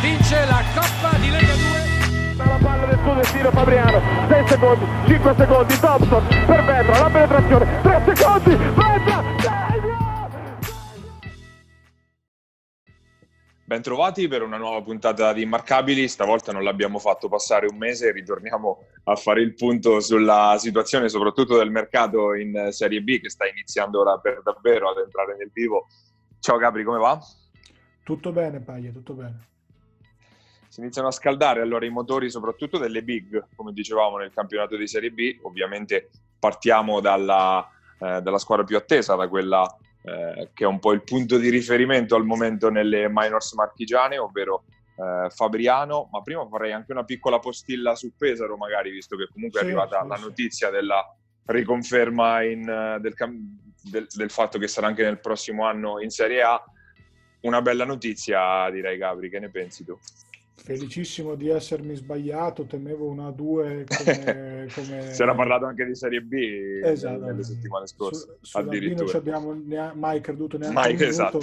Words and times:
vince 0.00 0.44
la 0.46 0.62
Coppa 0.74 1.16
di 1.18 1.30
Lega 1.30 1.54
2. 1.54 2.36
La 2.36 2.58
palla 2.62 2.86
del 2.86 2.98
suo 3.02 3.14
destino 3.14 3.50
Fabriano, 3.50 4.00
6 4.28 4.46
secondi, 4.46 4.84
5 5.06 5.34
secondi, 5.36 5.78
Thompson 5.80 6.26
per 6.46 6.64
Vetra, 6.64 7.00
la 7.00 7.10
penetrazione, 7.10 7.80
3 7.82 8.14
secondi, 8.14 8.56
Vetra, 8.56 9.36
Bentrovati 13.64 14.28
per 14.28 14.42
una 14.42 14.56
nuova 14.56 14.80
puntata 14.80 15.32
di 15.34 15.42
Immarcabili. 15.42 16.08
Stavolta 16.08 16.52
non 16.52 16.62
l'abbiamo 16.62 16.98
fatto 16.98 17.28
passare 17.28 17.66
un 17.66 17.76
mese, 17.76 18.12
ritorniamo 18.12 18.84
a 19.04 19.14
fare 19.16 19.42
il 19.42 19.54
punto 19.54 20.00
sulla 20.00 20.56
situazione, 20.58 21.10
soprattutto 21.10 21.58
del 21.58 21.70
mercato 21.70 22.34
in 22.34 22.68
Serie 22.70 23.02
B 23.02 23.20
che 23.20 23.28
sta 23.28 23.46
iniziando 23.46 24.00
ora 24.00 24.16
per 24.18 24.40
davvero 24.42 24.88
ad 24.90 24.98
entrare 24.98 25.36
nel 25.36 25.50
vivo. 25.52 25.86
Ciao 26.38 26.56
Gabri, 26.56 26.82
come 26.82 26.98
va? 26.98 27.20
Tutto 28.02 28.32
bene, 28.32 28.60
Paglia, 28.60 28.90
tutto 28.90 29.12
bene. 29.12 29.48
Si 30.78 30.84
iniziano 30.84 31.08
a 31.08 31.10
scaldare 31.10 31.60
allora 31.60 31.86
i 31.86 31.90
motori, 31.90 32.30
soprattutto 32.30 32.78
delle 32.78 33.02
big, 33.02 33.48
come 33.56 33.72
dicevamo 33.72 34.16
nel 34.16 34.30
campionato 34.32 34.76
di 34.76 34.86
Serie 34.86 35.10
B. 35.10 35.36
Ovviamente 35.42 36.08
partiamo 36.38 37.00
dalla, 37.00 37.68
eh, 37.98 38.22
dalla 38.22 38.38
squadra 38.38 38.64
più 38.64 38.76
attesa, 38.76 39.16
da 39.16 39.26
quella 39.26 39.66
eh, 40.02 40.50
che 40.54 40.62
è 40.62 40.66
un 40.68 40.78
po' 40.78 40.92
il 40.92 41.02
punto 41.02 41.36
di 41.36 41.48
riferimento 41.48 42.14
al 42.14 42.24
momento 42.24 42.70
nelle 42.70 43.08
minors 43.10 43.54
marchigiane, 43.54 44.18
ovvero 44.18 44.66
eh, 44.94 45.28
Fabriano. 45.30 46.10
Ma 46.12 46.22
prima 46.22 46.46
farei 46.46 46.70
anche 46.70 46.92
una 46.92 47.02
piccola 47.02 47.40
postilla 47.40 47.96
su 47.96 48.12
Pesaro, 48.16 48.56
magari, 48.56 48.92
visto 48.92 49.16
che 49.16 49.26
comunque 49.32 49.58
sì, 49.58 49.64
è 49.64 49.68
arrivata 49.70 50.02
sì, 50.02 50.06
la 50.06 50.16
notizia 50.16 50.70
della 50.70 51.04
riconferma 51.46 52.44
in, 52.44 52.68
eh, 52.68 53.00
del, 53.00 53.14
del, 53.82 54.06
del, 54.08 54.30
fatto 54.30 54.60
che 54.60 54.68
sarà 54.68 54.86
anche 54.86 55.02
nel 55.02 55.18
prossimo 55.18 55.66
anno 55.66 56.00
in 56.00 56.10
Serie 56.10 56.40
A. 56.40 56.62
Una 57.40 57.62
bella 57.62 57.84
notizia, 57.84 58.70
direi, 58.70 58.96
Gabri. 58.96 59.28
Che 59.28 59.40
ne 59.40 59.50
pensi 59.50 59.84
tu? 59.84 59.98
Felicissimo 60.60 61.34
di 61.34 61.48
essermi 61.48 61.94
sbagliato, 61.94 62.66
temevo 62.66 63.06
una 63.06 63.30
2 63.30 63.86
come, 63.86 64.68
come... 64.74 65.12
Si 65.14 65.22
era 65.22 65.34
parlato 65.34 65.66
anche 65.66 65.84
di 65.84 65.94
Serie 65.94 66.20
B 66.20 66.80
esatto. 66.82 67.24
nelle 67.24 67.44
settimane 67.44 67.86
scorse. 67.86 68.38
Su, 68.40 68.58
addirittura. 68.58 69.00
non 69.00 69.08
ci 69.08 69.16
abbiamo 69.16 69.54
mai 69.94 70.20
creduto 70.20 70.58
neanche 70.58 70.74
mai, 70.74 70.94
esatto. 70.94 71.40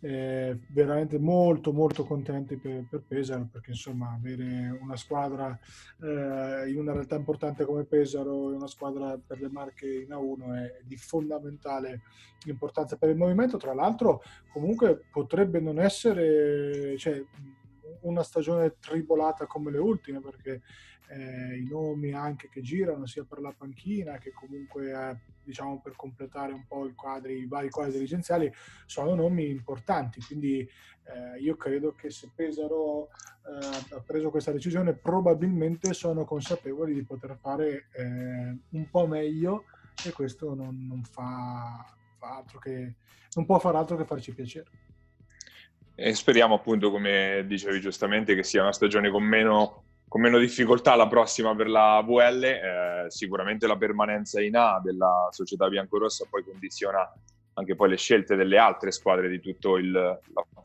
Eh, 0.00 0.56
veramente 0.68 1.18
molto 1.18 1.72
molto 1.72 2.04
contenti 2.04 2.56
per, 2.56 2.84
per, 2.88 3.02
Pesaro 3.04 3.48
perché 3.50 3.72
insomma 3.72 4.12
avere 4.12 4.78
una 4.80 4.94
squadra 4.94 5.58
eh, 6.00 6.70
in 6.70 6.76
una 6.78 6.92
realtà 6.92 7.16
importante 7.16 7.64
come 7.64 7.82
Pesaro 7.82 8.54
una 8.54 8.68
squadra 8.68 9.18
per 9.18 9.40
le 9.40 9.48
marche 9.50 9.92
in 9.92 10.10
A1 10.10 10.54
è 10.54 10.80
di 10.84 10.96
fondamentale 10.96 12.02
importanza 12.46 12.94
per 12.94 13.08
il 13.08 13.16
movimento 13.16 13.56
tra 13.56 13.74
l'altro 13.74 14.22
comunque 14.52 15.02
potrebbe 15.10 15.58
non 15.58 15.80
essere 15.80 16.96
cioè, 16.96 17.20
una 18.02 18.22
stagione 18.22 18.76
tribolata 18.78 19.46
come 19.46 19.70
le 19.70 19.78
ultime 19.78 20.20
perché 20.20 20.62
eh, 21.08 21.56
i 21.56 21.66
nomi 21.68 22.12
anche 22.12 22.48
che 22.48 22.60
girano 22.60 23.06
sia 23.06 23.24
per 23.24 23.40
la 23.40 23.54
panchina 23.56 24.18
che 24.18 24.32
comunque 24.32 24.90
eh, 24.90 25.18
diciamo 25.42 25.80
per 25.80 25.96
completare 25.96 26.52
un 26.52 26.66
po' 26.66 26.86
i, 26.86 26.94
quadri, 26.94 27.38
i 27.38 27.46
vari 27.46 27.70
quadri 27.70 27.92
dirigenziali 27.92 28.52
sono 28.86 29.14
nomi 29.14 29.48
importanti. 29.48 30.20
Quindi 30.20 30.60
eh, 30.60 31.40
io 31.40 31.56
credo 31.56 31.94
che 31.94 32.10
se 32.10 32.30
Pesaro 32.34 33.08
eh, 33.08 33.94
ha 33.94 34.00
preso 34.00 34.30
questa 34.30 34.52
decisione 34.52 34.94
probabilmente 34.94 35.94
sono 35.94 36.24
consapevoli 36.24 36.92
di 36.92 37.04
poter 37.04 37.36
fare 37.40 37.88
eh, 37.92 38.58
un 38.70 38.90
po' 38.90 39.06
meglio 39.06 39.64
e 40.04 40.12
questo 40.12 40.54
non, 40.54 40.86
non 40.86 41.02
fa, 41.04 41.94
fa 42.18 42.44
che 42.60 42.94
non 43.34 43.46
può 43.46 43.58
far 43.58 43.74
altro 43.74 43.96
che 43.96 44.04
farci 44.04 44.34
piacere 44.34 44.87
e 46.00 46.14
speriamo 46.14 46.54
appunto, 46.54 46.92
come 46.92 47.42
dicevi 47.44 47.80
giustamente, 47.80 48.36
che 48.36 48.44
sia 48.44 48.62
una 48.62 48.72
stagione 48.72 49.10
con 49.10 49.24
meno, 49.24 49.82
con 50.06 50.20
meno 50.20 50.38
difficoltà 50.38 50.94
la 50.94 51.08
prossima 51.08 51.56
per 51.56 51.68
la 51.68 52.00
VL. 52.06 52.44
Eh, 52.44 53.04
sicuramente 53.08 53.66
la 53.66 53.76
permanenza 53.76 54.40
in 54.40 54.54
A 54.54 54.80
della 54.80 55.26
società 55.32 55.68
biancorossa 55.68 56.24
poi 56.30 56.44
condiziona 56.44 57.00
anche 57.54 57.74
poi 57.74 57.88
le 57.88 57.96
scelte 57.96 58.36
delle 58.36 58.58
altre 58.58 58.92
squadre 58.92 59.28
di 59.28 59.40
tutta 59.40 59.70
la, 59.82 60.16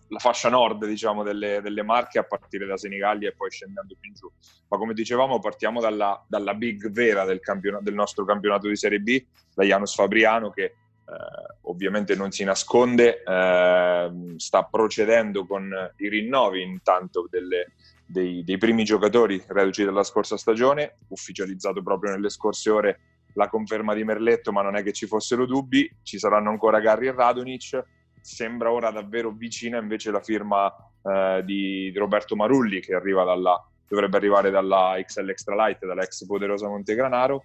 la, 0.09 0.19
fascia 0.19 0.49
nord 0.49 0.85
diciamo, 0.85 1.23
delle, 1.23 1.61
delle, 1.63 1.81
Marche 1.81 2.19
a 2.19 2.23
partire 2.23 2.67
da 2.67 2.77
Senigallia 2.77 3.29
e 3.29 3.33
poi 3.33 3.49
scendendo 3.49 3.95
più 3.99 4.09
in 4.09 4.15
giù. 4.15 4.31
Ma 4.67 4.77
come 4.77 4.93
dicevamo 4.93 5.39
partiamo 5.39 5.81
dalla, 5.81 6.23
dalla 6.27 6.53
big 6.53 6.91
vera 6.91 7.25
del, 7.25 7.41
del, 7.81 7.93
nostro 7.95 8.23
campionato 8.23 8.67
di 8.67 8.75
Serie 8.75 8.99
B, 8.99 9.25
da 9.55 9.63
Janus 9.63 9.95
Fabriano 9.95 10.51
che 10.51 10.75
eh, 11.05 11.57
ovviamente 11.63 12.15
non 12.15 12.31
si 12.31 12.43
nasconde, 12.43 13.23
eh, 13.23 14.11
sta 14.37 14.63
procedendo 14.63 15.45
con 15.45 15.69
i 15.97 16.09
rinnovi 16.09 16.61
intanto 16.61 17.27
delle, 17.29 17.73
dei, 18.05 18.43
dei, 18.43 18.57
primi 18.57 18.83
giocatori 18.83 19.41
reduci 19.47 19.83
dalla 19.83 20.03
scorsa 20.03 20.37
stagione, 20.37 20.97
ufficializzato 21.09 21.83
proprio 21.83 22.11
nelle 22.11 22.29
scorse 22.29 22.69
ore 22.69 22.99
la 23.33 23.49
conferma 23.49 23.93
di 23.93 24.03
Merletto, 24.03 24.51
ma 24.51 24.61
non 24.61 24.75
è 24.75 24.83
che 24.83 24.93
ci 24.93 25.07
fossero 25.07 25.45
dubbi, 25.45 25.89
ci 26.03 26.17
saranno 26.19 26.49
ancora 26.49 26.79
Garri 26.79 27.07
e 27.07 27.11
Radonic, 27.11 27.83
sembra 28.21 28.71
ora 28.71 28.91
davvero 28.91 29.31
vicina 29.31 29.79
invece 29.79 30.11
la 30.11 30.21
firma 30.21 30.73
eh, 31.03 31.41
di 31.43 31.91
Roberto 31.95 32.35
Marulli 32.35 32.79
che 32.79 32.93
arriva 32.93 33.23
dalla, 33.23 33.61
dovrebbe 33.87 34.17
arrivare 34.17 34.49
dalla 34.51 34.95
XL 35.03 35.29
Extra 35.29 35.55
Light, 35.55 35.85
dalla 35.85 36.03
ex 36.03 36.25
poderosa 36.25 36.67
Montegranaro, 36.67 37.43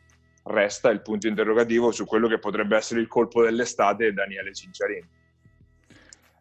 resta 0.48 0.90
il 0.90 1.02
punto 1.02 1.28
interrogativo 1.28 1.90
su 1.90 2.04
quello 2.04 2.28
che 2.28 2.38
potrebbe 2.38 2.76
essere 2.76 3.00
il 3.00 3.06
colpo 3.06 3.42
dell'estate 3.42 4.12
Daniele 4.12 4.52
Cinciarini. 4.52 5.08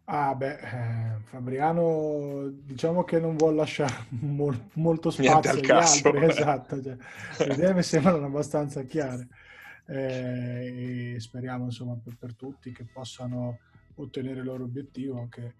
Ah 0.09 0.33
beh, 0.33 0.59
eh, 0.59 1.19
Fabriano 1.23 2.47
diciamo 2.49 3.03
che 3.03 3.19
non 3.19 3.35
vuole 3.35 3.57
lasciare 3.57 4.05
mol- 4.21 4.69
molto 4.73 5.09
spazio 5.09 5.51
agli 5.51 5.69
altri, 5.69 6.23
esatto, 6.25 6.81
cioè, 6.81 7.47
le 7.47 7.53
idee 7.53 7.73
mi 7.73 7.83
sembrano 7.83 8.25
abbastanza 8.25 8.83
chiare. 8.83 9.27
Eh, 9.89 11.13
e 11.13 11.19
speriamo 11.19 11.65
insomma 11.65 11.97
per, 12.01 12.17
per, 12.17 12.35
tutti 12.35 12.73
che 12.73 12.83
possano 12.83 13.59
ottenere 13.95 14.39
il 14.39 14.45
loro 14.45 14.63
obiettivo, 14.63 15.27
che 15.29 15.53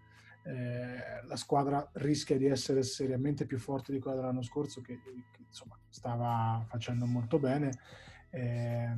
eh, 0.44 1.26
la 1.26 1.36
squadra 1.38 1.86
rischia 1.94 2.38
di 2.38 2.46
essere 2.46 2.84
seriamente 2.84 3.46
più 3.46 3.58
forte 3.58 3.94
di 3.94 4.00
quella 4.00 4.18
dell'anno 4.18 4.42
scorso 4.42 4.82
che, 4.82 5.00
che 5.04 5.42
insomma 5.48 5.78
stava 5.90 6.66
facendo 6.70 7.06
molto 7.06 7.40
bene 7.40 7.72
eh, 8.38 8.90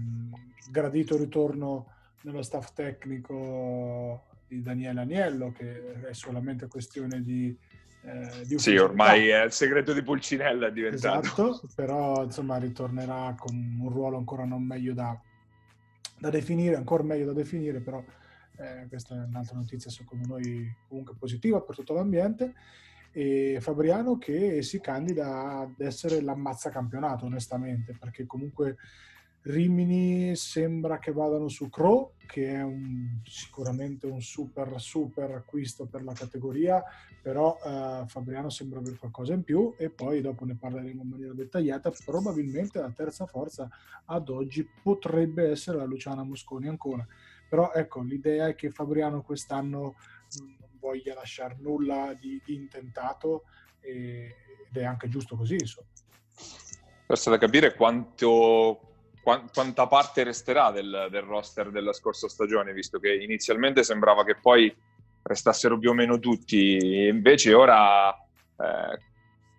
gradito 0.69 1.17
ritorno 1.17 1.87
nello 2.21 2.41
staff 2.41 2.73
tecnico 2.73 4.25
di 4.47 4.61
Daniele 4.61 5.01
Aniello, 5.01 5.51
che 5.51 6.01
è 6.09 6.13
solamente 6.13 6.67
questione 6.67 7.21
di... 7.21 7.55
Eh, 8.01 8.45
di 8.45 8.57
sì, 8.57 8.77
ormai 8.77 9.27
è 9.27 9.43
il 9.43 9.51
segreto 9.51 9.93
di 9.93 10.01
Pulcinella 10.01 10.67
è 10.67 10.71
diventato. 10.71 11.19
Esatto, 11.19 11.61
però 11.75 12.23
insomma 12.23 12.57
ritornerà 12.57 13.35
con 13.37 13.77
un 13.79 13.89
ruolo 13.89 14.17
ancora 14.17 14.45
non 14.45 14.63
meglio 14.63 14.93
da, 14.93 15.19
da 16.17 16.29
definire, 16.29 16.75
ancora 16.75 17.03
meglio 17.03 17.25
da 17.25 17.33
definire, 17.33 17.81
però 17.81 18.03
eh, 18.57 18.87
questa 18.87 19.15
è 19.15 19.25
un'altra 19.25 19.57
notizia 19.57 19.89
secondo 19.89 20.27
noi 20.27 20.73
comunque 20.87 21.15
positiva 21.17 21.61
per 21.61 21.75
tutto 21.75 21.93
l'ambiente 21.93 22.53
e 23.11 23.57
Fabriano 23.59 24.17
che 24.17 24.61
si 24.61 24.79
candida 24.79 25.59
ad 25.59 25.79
essere 25.79 26.21
l'ammazza 26.21 26.69
campionato 26.69 27.25
onestamente 27.25 27.95
perché 27.99 28.25
comunque 28.25 28.77
Rimini 29.41 30.35
sembra 30.35 30.99
che 30.99 31.11
vadano 31.11 31.47
su 31.47 31.69
Crow, 31.69 32.11
che 32.27 32.53
è 32.53 32.61
un, 32.61 33.21
sicuramente 33.23 34.05
un 34.05 34.21
super 34.21 34.79
super 34.79 35.31
acquisto 35.31 35.85
per 35.85 36.03
la 36.03 36.13
categoria, 36.13 36.83
però 37.21 37.57
eh, 37.63 38.03
Fabriano 38.07 38.49
sembra 38.49 38.79
avere 38.79 38.97
qualcosa 38.97 39.33
in 39.33 39.43
più 39.43 39.73
e 39.77 39.89
poi 39.89 40.21
dopo 40.21 40.45
ne 40.45 40.55
parleremo 40.55 41.01
in 41.01 41.07
maniera 41.07 41.33
dettagliata. 41.33 41.91
Probabilmente 42.03 42.79
la 42.79 42.91
terza 42.91 43.25
forza 43.25 43.69
ad 44.05 44.29
oggi 44.29 44.67
potrebbe 44.83 45.49
essere 45.49 45.77
la 45.77 45.85
Luciana 45.85 46.23
Mosconi 46.23 46.67
ancora. 46.67 47.05
Però 47.47 47.71
ecco, 47.73 48.01
l'idea 48.01 48.47
è 48.47 48.55
che 48.55 48.69
Fabriano 48.69 49.21
quest'anno 49.21 49.95
non 50.37 50.57
voglia 50.79 51.13
lasciare 51.13 51.57
nulla 51.59 52.13
di, 52.19 52.41
di 52.45 52.55
intentato 52.55 53.45
e, 53.79 54.35
ed 54.69 54.77
è 54.77 54.83
anche 54.83 55.07
giusto 55.07 55.35
così, 55.35 55.55
insomma. 55.55 55.87
Resta 57.07 57.31
da 57.31 57.37
capire 57.39 57.73
quanto 57.73 58.88
quanta 59.53 59.87
parte 59.87 60.23
resterà 60.23 60.71
del, 60.71 61.07
del, 61.09 61.21
roster 61.21 61.71
della 61.71 61.93
scorsa 61.93 62.27
stagione, 62.27 62.73
visto 62.73 62.99
che 62.99 63.13
inizialmente 63.13 63.83
sembrava 63.83 64.23
che 64.23 64.35
poi 64.35 64.73
restassero 65.21 65.77
più 65.77 65.91
o 65.91 65.93
meno 65.93 66.19
tutti, 66.19 67.07
invece 67.07 67.53
ora 67.53 68.11
eh, 68.13 68.99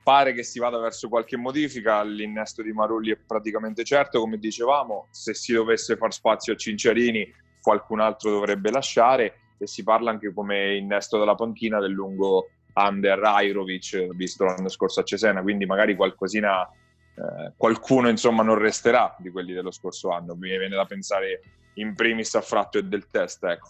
pare 0.03 0.33
che 0.33 0.43
si 0.43 0.59
vada 0.59 0.79
verso 0.79 1.09
qualche 1.09 1.37
modifica, 1.37 2.03
l'innesto 2.03 2.63
di 2.63 2.73
Marulli 2.73 3.13
è 3.13 3.17
praticamente 3.17 3.85
certo, 3.85 4.21
come 4.21 4.39
dicevamo, 4.39 5.07
se 5.11 5.35
si 5.35 5.53
dovesse 5.53 5.97
far 5.97 6.13
spazio 6.13 6.55
a 6.55 6.57
Cinciarini 6.57 7.33
qualcun 7.61 8.01
altro 8.01 8.31
dovrebbe 8.31 8.71
lasciare 8.71 9.35
e 9.59 9.67
si 9.67 9.83
parla 9.83 10.11
anche 10.11 10.33
come 10.33 10.77
innesto 10.77 11.19
della 11.19 11.35
panchina 11.35 11.79
del 11.79 11.93
lungo 11.93 12.49
Under 12.75 13.23
Airovic, 13.23 14.15
visto 14.15 14.45
l'anno 14.45 14.69
scorso 14.69 15.01
a 15.01 15.05
Cesena, 15.05 15.43
quindi 15.43 15.67
magari 15.67 15.95
qualcosina 15.95 16.67
eh, 17.15 17.53
qualcuno 17.57 18.09
insomma 18.09 18.43
non 18.43 18.59
resterà 18.59 19.15
di 19.19 19.31
quelli 19.31 19.53
dello 19.53 19.71
scorso 19.71 20.11
anno. 20.11 20.35
Mi 20.35 20.49
viene 20.49 20.69
da 20.69 20.85
pensare 20.85 21.43
in 21.75 21.95
primis 21.95 22.35
a 22.35 22.41
Fratto 22.41 22.79
e 22.79 22.85
del 22.85 23.07
test, 23.07 23.45
ecco. 23.45 23.69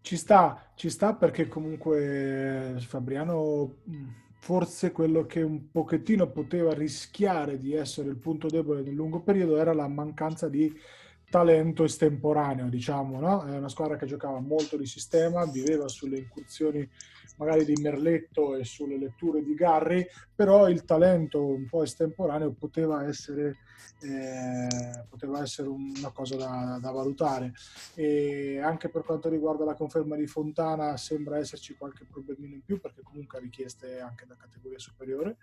Ci 0.00 0.16
sta, 0.16 0.72
ci 0.74 0.90
sta 0.90 1.14
perché 1.14 1.48
comunque 1.48 2.74
Fabriano 2.86 3.76
forse 4.44 4.92
quello 4.92 5.24
che 5.24 5.40
un 5.40 5.70
pochettino 5.70 6.28
poteva 6.28 6.74
rischiare 6.74 7.58
di 7.58 7.72
essere 7.72 8.10
il 8.10 8.18
punto 8.18 8.48
debole 8.48 8.82
nel 8.82 8.92
lungo 8.92 9.22
periodo 9.22 9.56
era 9.56 9.72
la 9.72 9.88
mancanza 9.88 10.50
di 10.50 10.70
talento 11.34 11.82
estemporaneo, 11.82 12.68
diciamo, 12.68 13.18
no? 13.18 13.42
È 13.42 13.56
una 13.56 13.68
squadra 13.68 13.96
che 13.96 14.06
giocava 14.06 14.38
molto 14.38 14.76
di 14.76 14.86
sistema, 14.86 15.44
viveva 15.46 15.88
sulle 15.88 16.18
incursioni 16.18 16.88
magari 17.38 17.64
di 17.64 17.74
Merletto 17.82 18.54
e 18.54 18.62
sulle 18.62 18.96
letture 18.96 19.42
di 19.42 19.52
Garri, 19.54 20.06
però 20.32 20.68
il 20.68 20.84
talento 20.84 21.44
un 21.44 21.66
po' 21.66 21.82
estemporaneo 21.82 22.52
poteva 22.52 23.04
essere, 23.08 23.56
eh, 24.02 25.04
poteva 25.08 25.42
essere 25.42 25.66
una 25.66 26.12
cosa 26.12 26.36
da, 26.36 26.78
da, 26.80 26.92
valutare. 26.92 27.52
E 27.94 28.60
anche 28.60 28.88
per 28.88 29.02
quanto 29.02 29.28
riguarda 29.28 29.64
la 29.64 29.74
conferma 29.74 30.14
di 30.14 30.28
Fontana 30.28 30.96
sembra 30.96 31.38
esserci 31.38 31.74
qualche 31.74 32.04
problemino 32.04 32.54
in 32.54 32.62
più 32.62 32.78
perché 32.78 33.02
comunque 33.02 33.38
ha 33.38 33.40
richieste 33.40 33.98
anche 33.98 34.24
da 34.24 34.36
categoria 34.36 34.78
superiore, 34.78 35.38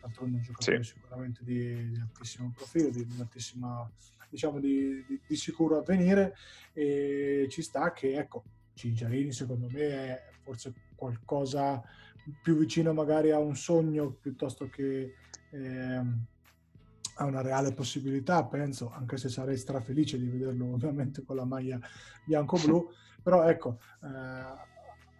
d'altronde 0.00 0.38
un 0.38 0.42
giocatore 0.42 0.82
sì. 0.82 0.94
sicuramente 0.94 1.44
di, 1.44 1.90
di, 1.92 2.00
altissimo 2.00 2.52
profilo, 2.52 2.90
di, 2.90 3.06
di 3.06 3.20
altissima 3.20 3.88
diciamo 4.28 4.60
di, 4.60 5.04
di, 5.06 5.20
di, 5.26 5.36
sicuro 5.36 5.78
avvenire. 5.78 6.34
E 6.72 7.46
ci 7.50 7.62
sta 7.62 7.92
che 7.92 8.16
ecco 8.16 8.44
Cigiarini 8.74 9.32
secondo 9.32 9.68
me 9.70 9.80
è 9.80 10.22
forse 10.42 10.72
qualcosa 10.94 11.82
più 12.42 12.56
vicino 12.56 12.92
magari 12.92 13.30
a 13.30 13.38
un 13.38 13.56
sogno 13.56 14.10
piuttosto 14.10 14.68
che 14.68 15.14
eh, 15.50 16.02
a 17.18 17.24
una 17.24 17.40
reale 17.40 17.72
possibilità, 17.72 18.44
penso, 18.44 18.90
anche 18.90 19.16
se 19.16 19.28
sarei 19.28 19.56
strafelice 19.56 20.18
di 20.18 20.28
vederlo 20.28 20.66
ovviamente 20.66 21.24
con 21.24 21.36
la 21.36 21.44
maglia 21.44 21.78
bianco-blu, 22.24 22.90
però 23.22 23.48
ecco, 23.48 23.78
eh, 24.02 24.75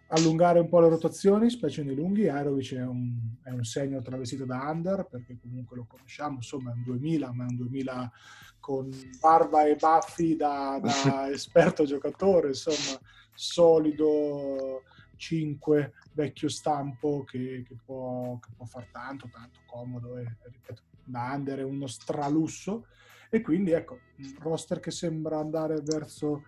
allungare 0.07 0.59
un 0.59 0.69
po' 0.69 0.79
le 0.79 0.89
rotazioni, 0.89 1.49
specie 1.49 1.83
nei 1.83 1.95
lunghi, 1.95 2.29
Aerovic 2.29 2.75
è 2.75 2.85
un, 2.85 3.13
è 3.43 3.49
un 3.49 3.63
segno 3.63 4.01
travestito 4.01 4.45
da 4.45 4.69
under, 4.69 5.05
perché 5.09 5.37
comunque 5.39 5.75
lo 5.77 5.85
conosciamo, 5.85 6.35
insomma 6.35 6.71
è 6.71 6.73
un 6.73 6.83
2000, 6.83 7.33
ma 7.33 7.45
è 7.45 7.49
un 7.49 7.55
2000 7.55 8.11
con 8.59 8.89
barba 9.19 9.65
e 9.65 9.75
baffi 9.75 10.35
da, 10.35 10.79
da 10.81 11.29
esperto 11.31 11.85
giocatore, 11.85 12.49
insomma 12.49 12.99
solido, 13.33 14.83
5, 15.15 15.93
vecchio 16.13 16.49
stampo 16.49 17.23
che, 17.23 17.63
che, 17.67 17.75
può, 17.83 18.37
che, 18.39 18.49
può, 18.55 18.65
far 18.65 18.87
tanto, 18.91 19.29
tanto 19.31 19.59
comodo 19.65 20.17
e 20.17 20.37
ripeto, 20.41 20.81
da 21.03 21.31
under 21.33 21.59
è 21.59 21.63
uno 21.63 21.87
stralusso. 21.87 22.87
E 23.29 23.41
quindi 23.41 23.71
ecco, 23.71 23.99
un 24.17 24.35
roster 24.39 24.79
che 24.79 24.91
sembra 24.91 25.37
andare 25.37 25.81
verso 25.81 26.43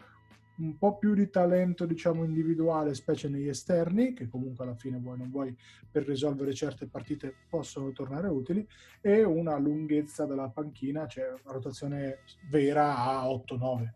un 0.60 0.78
po' 0.78 0.98
più 0.98 1.14
di 1.14 1.30
talento 1.30 1.86
diciamo 1.86 2.24
individuale, 2.24 2.94
specie 2.94 3.30
negli 3.30 3.48
esterni, 3.48 4.14
che 4.14 4.28
comunque 4.28 4.66
alla 4.66 4.76
fine 4.76 4.98
vuoi 4.98 5.18
non 5.18 5.30
vuoi 5.30 5.56
per 5.92 6.06
risolvere 6.06 6.54
certe 6.54 6.88
partite 6.88 7.34
possono 7.50 7.92
tornare 7.92 8.28
utili, 8.28 8.66
e 9.02 9.24
una 9.24 9.58
lunghezza 9.58 10.26
della 10.26 10.50
panchina, 10.50 11.08
cioè 11.08 11.30
una 11.30 11.54
rotazione 11.54 12.20
vera 12.50 12.98
a 12.98 13.26
8-9. 13.28 13.94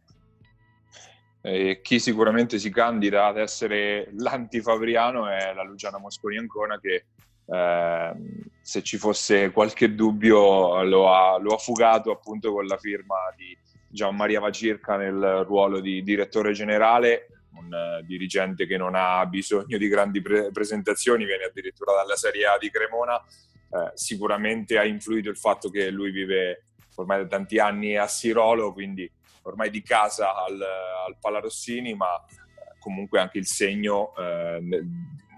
Eh, 1.45 1.81
chi 1.81 1.99
sicuramente 1.99 2.57
si 2.57 2.69
candida 2.69 3.25
ad 3.25 3.37
essere 3.37 4.09
l'antifabriano 4.13 5.27
è 5.27 5.53
la 5.53 5.63
Luciana 5.63 5.97
Mosconi 5.97 6.37
Ancona 6.37 6.79
che 6.79 7.03
eh, 7.45 8.13
se 8.61 8.81
ci 8.81 8.95
fosse 8.95 9.51
qualche 9.51 9.93
dubbio 9.93 10.81
lo 10.83 11.13
ha, 11.13 11.37
lo 11.37 11.53
ha, 11.53 11.57
fugato 11.57 12.11
appunto 12.11 12.53
con 12.53 12.65
la 12.65 12.77
firma 12.77 13.15
di 13.35 13.57
Gian 13.93 14.15
Maria 14.15 14.39
Vacirca 14.39 14.97
nel 14.97 15.43
ruolo 15.45 15.79
di 15.79 16.01
direttore 16.01 16.51
generale, 16.51 17.27
un 17.53 17.67
uh, 17.71 18.03
dirigente 18.03 18.65
che 18.65 18.75
non 18.75 18.95
ha 18.95 19.23
bisogno 19.27 19.77
di 19.77 19.87
grandi 19.87 20.21
pre- 20.21 20.49
presentazioni, 20.51 21.25
viene 21.25 21.43
addirittura 21.43 21.93
dalla 21.93 22.15
Serie 22.15 22.47
A 22.47 22.57
di 22.57 22.71
Cremona, 22.71 23.15
eh, 23.17 23.91
sicuramente 23.93 24.77
ha 24.77 24.83
influito 24.83 25.29
il 25.29 25.37
fatto 25.37 25.69
che 25.69 25.89
lui 25.89 26.11
vive 26.11 26.65
ormai 26.95 27.21
da 27.21 27.27
tanti 27.27 27.59
anni 27.59 27.95
a 27.95 28.07
Sirolo, 28.07 28.73
quindi 28.73 29.09
ormai 29.43 29.69
di 29.69 29.81
casa 29.81 30.35
al, 30.35 30.59
al 30.59 31.17
Palarossini, 31.19 31.93
ma 31.93 32.15
eh, 32.15 32.77
comunque 32.79 33.19
anche 33.19 33.37
il 33.37 33.45
segno 33.45 34.13
eh, 34.15 34.59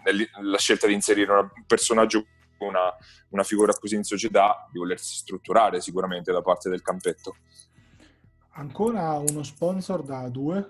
nella 0.04 0.58
scelta 0.58 0.88
di 0.88 0.94
inserire 0.94 1.32
un 1.32 1.50
personaggio 1.66 2.26
una, 2.60 2.94
una 3.30 3.44
figura 3.44 3.74
così 3.74 3.96
in 3.96 4.04
società 4.04 4.68
di 4.72 4.80
volersi 4.80 5.16
strutturare 5.16 5.82
sicuramente 5.82 6.32
da 6.32 6.42
parte 6.42 6.70
del 6.70 6.82
campetto. 6.82 7.36
Ancora 8.58 9.18
uno 9.18 9.44
sponsor 9.44 10.02
da 10.02 10.30
due 10.30 10.70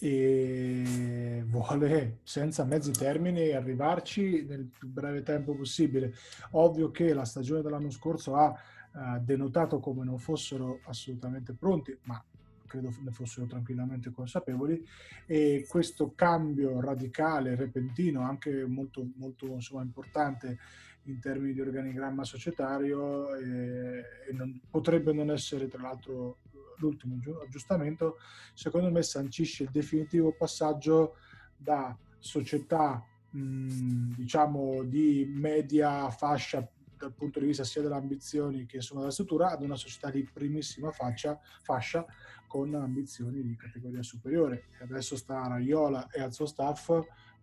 e 0.00 1.44
vuole 1.46 2.20
senza 2.22 2.64
mezzi 2.64 2.92
termini 2.92 3.50
arrivarci 3.50 4.46
nel 4.48 4.64
più 4.64 4.88
breve 4.88 5.22
tempo 5.22 5.54
possibile. 5.54 6.14
Ovvio 6.52 6.90
che 6.90 7.12
la 7.12 7.26
stagione 7.26 7.60
dell'anno 7.60 7.90
scorso 7.90 8.36
ha 8.36 8.48
uh, 8.48 9.20
denotato 9.20 9.80
come 9.80 10.02
non 10.02 10.18
fossero 10.18 10.80
assolutamente 10.84 11.52
pronti, 11.52 11.94
ma 12.04 12.22
credo 12.64 12.90
ne 13.00 13.10
fossero 13.10 13.44
tranquillamente 13.44 14.10
consapevoli 14.10 14.82
e 15.26 15.66
questo 15.68 16.14
cambio 16.14 16.80
radicale, 16.80 17.54
repentino, 17.54 18.22
anche 18.22 18.64
molto, 18.64 19.06
molto 19.16 19.44
insomma, 19.46 19.82
importante 19.82 20.58
in 21.02 21.20
termini 21.20 21.52
di 21.52 21.60
organigramma 21.60 22.24
societario 22.24 23.34
eh, 23.36 24.02
non, 24.32 24.58
potrebbe 24.70 25.12
non 25.12 25.30
essere 25.30 25.68
tra 25.68 25.82
l'altro 25.82 26.38
l'ultimo 26.78 27.18
aggiustamento, 27.42 28.18
secondo 28.54 28.90
me 28.90 29.02
sancisce 29.02 29.64
il 29.64 29.70
definitivo 29.70 30.32
passaggio 30.32 31.16
da 31.56 31.96
società 32.18 33.04
mh, 33.30 34.14
diciamo 34.14 34.82
di 34.84 35.24
media 35.28 36.10
fascia 36.10 36.68
dal 36.98 37.12
punto 37.12 37.40
di 37.40 37.46
vista 37.46 37.64
sia 37.64 37.82
delle 37.82 37.94
ambizioni 37.94 38.64
che 38.64 38.80
sono 38.80 39.00
della 39.00 39.12
struttura 39.12 39.50
ad 39.50 39.62
una 39.62 39.76
società 39.76 40.10
di 40.10 40.26
primissima 40.32 40.90
fascia, 40.90 41.38
fascia 41.62 42.04
con 42.46 42.74
ambizioni 42.74 43.42
di 43.42 43.54
categoria 43.56 44.02
superiore. 44.02 44.68
E 44.78 44.84
adesso 44.84 45.16
sta 45.16 45.42
a 45.42 45.48
Raiola 45.48 46.08
e 46.10 46.22
al 46.22 46.32
suo 46.32 46.46
staff 46.46 46.90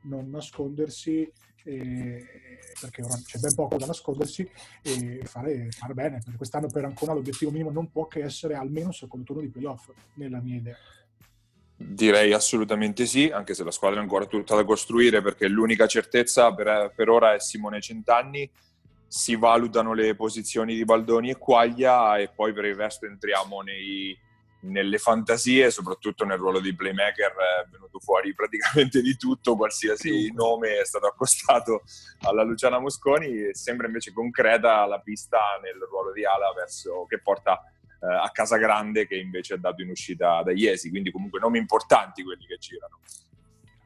non 0.04 0.30
nascondersi 0.30 1.32
eh, 1.66 2.26
perché 2.80 3.04
ora 3.04 3.16
c'è 3.24 3.40
ben 3.40 3.56
poco 3.56 3.78
da 3.78 3.86
nascondersi 3.86 4.50
e 4.82 5.22
fare, 5.24 5.70
fare 5.72 5.94
bene. 5.94 6.22
Per 6.24 6.36
quest'anno 6.36 6.68
per 6.68 6.86
Ancona 6.86 7.14
l'obiettivo 7.14 7.52
minimo 7.52 7.72
non 7.72 7.90
può 7.90 8.08
che 8.08 8.24
essere 8.24 8.56
almeno 8.56 8.90
il 8.90 8.96
secondo 8.96 9.26
turno 9.26 9.42
di 9.42 9.50
playoff, 9.50 9.90
nella 10.16 10.40
mia 10.40 10.56
idea. 10.56 10.78
Direi 11.76 12.34
assolutamente 12.34 13.06
sì, 13.06 13.30
anche 13.30 13.54
se 13.54 13.64
la 13.64 13.72
squadra 13.72 14.00
è 14.00 14.02
ancora 14.02 14.26
tutta 14.26 14.56
da 14.56 14.64
costruire 14.64 15.22
perché 15.22 15.48
l'unica 15.48 15.88
certezza 15.88 16.54
per, 16.54 16.94
per 16.96 17.10
ora 17.10 17.34
è 17.34 17.40
Simone 17.40 17.82
Centanni 17.82 18.50
si 19.08 19.36
valutano 19.36 19.94
le 19.94 20.16
posizioni 20.16 20.76
di 20.76 20.86
Baldoni 20.86 21.30
e 21.30 21.38
Quaglia 21.38 22.18
e 22.18 22.30
poi 22.30 22.52
per 22.52 22.66
il 22.66 22.76
resto 22.76 23.06
entriamo 23.06 23.62
nei, 23.62 24.18
nelle 24.64 24.98
fantasie, 24.98 25.72
soprattutto 25.72 26.26
nel 26.26 26.38
ruolo 26.38 26.60
di 26.60 26.76
playmaker 26.76 27.32
è 27.32 27.68
venuto 27.70 28.00
fuori 28.00 28.34
praticamente 28.34 29.02
di 29.02 29.16
tutto, 29.16 29.56
qualsiasi 29.56 30.32
nome 30.34 30.80
è 30.80 30.86
stato 30.86 31.08
accostato 31.08 31.84
alla 32.22 32.44
Luciana 32.44 32.80
Mosconi 32.80 33.54
sembra 33.54 33.88
invece 33.88 34.14
concreta 34.14 34.86
la 34.86 35.00
pista 35.00 35.40
nel 35.62 35.80
ruolo 35.90 36.12
di 36.12 36.26
ala 36.26 36.54
verso, 36.56 37.06
che 37.06 37.20
porta 37.20 37.62
eh, 38.02 38.06
a 38.06 38.30
Casa 38.32 38.58
Grande 38.58 39.08
che 39.08 39.16
invece 39.16 39.56
è 39.56 39.58
dato 39.58 39.82
in 39.82 39.90
uscita 39.90 40.42
da 40.44 40.52
Iesi, 40.52 40.90
quindi 40.90 41.12
comunque 41.12 41.40
nomi 41.40 41.58
importanti 41.58 42.24
quelli 42.24 42.46
che 42.46 42.58
girano. 42.58 43.00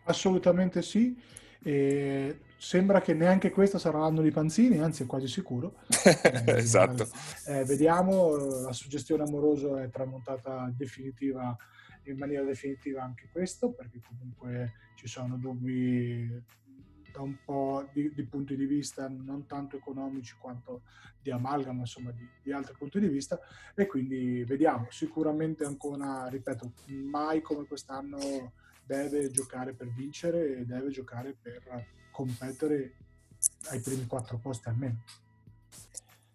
Assolutamente 0.06 0.82
sì. 0.82 1.16
E 1.64 2.40
sembra 2.58 3.02
che 3.02 3.14
neanche 3.14 3.52
questo 3.52 3.78
sarà 3.78 4.00
l'anno 4.00 4.22
di 4.22 4.32
Panzini, 4.32 4.80
anzi 4.80 5.04
è 5.04 5.06
quasi 5.06 5.28
sicuro. 5.28 5.76
Eh, 6.08 6.58
esatto. 6.58 7.08
Eh, 7.48 7.64
vediamo, 7.66 8.36
la 8.36 8.74
suggestione 8.74 9.24
amorosa 9.24 9.82
è 9.82 9.90
tramontata 9.90 10.72
definitiva, 10.76 11.56
in 12.04 12.18
maniera 12.18 12.44
definitiva 12.44 13.04
anche 13.04 13.30
questo, 13.32 13.72
perché 13.72 14.00
comunque 14.06 14.74
ci 14.96 15.08
sono 15.08 15.38
dubbi 15.38 16.44
da 17.12 17.22
un 17.22 17.38
po' 17.44 17.88
di, 17.92 18.14
di 18.14 18.24
punti 18.24 18.56
di 18.56 18.66
vista 18.66 19.08
non 19.10 19.46
tanto 19.48 19.76
economici 19.76 20.36
quanto 20.40 20.84
di 21.22 21.32
amalgama, 21.32 21.82
insomma 21.82 22.12
di, 22.12 22.28
di 22.42 22.52
altri 22.52 22.76
punti 22.78 23.00
di 23.00 23.08
vista 23.08 23.40
e 23.76 23.86
quindi 23.86 24.44
vediamo, 24.44 24.88
sicuramente 24.90 25.66
ancora, 25.66 26.28
ripeto, 26.28 26.72
mai 26.88 27.42
come 27.42 27.66
quest'anno 27.66 28.54
deve 28.88 29.30
giocare 29.30 29.74
per 29.74 29.88
vincere 29.90 30.58
e 30.58 30.66
deve 30.66 30.90
giocare 30.90 31.36
per 31.40 31.62
competere 32.10 32.94
ai 33.70 33.82
primi 33.82 34.08
quattro 34.08 34.38
posti 34.38 34.70
almeno. 34.70 35.04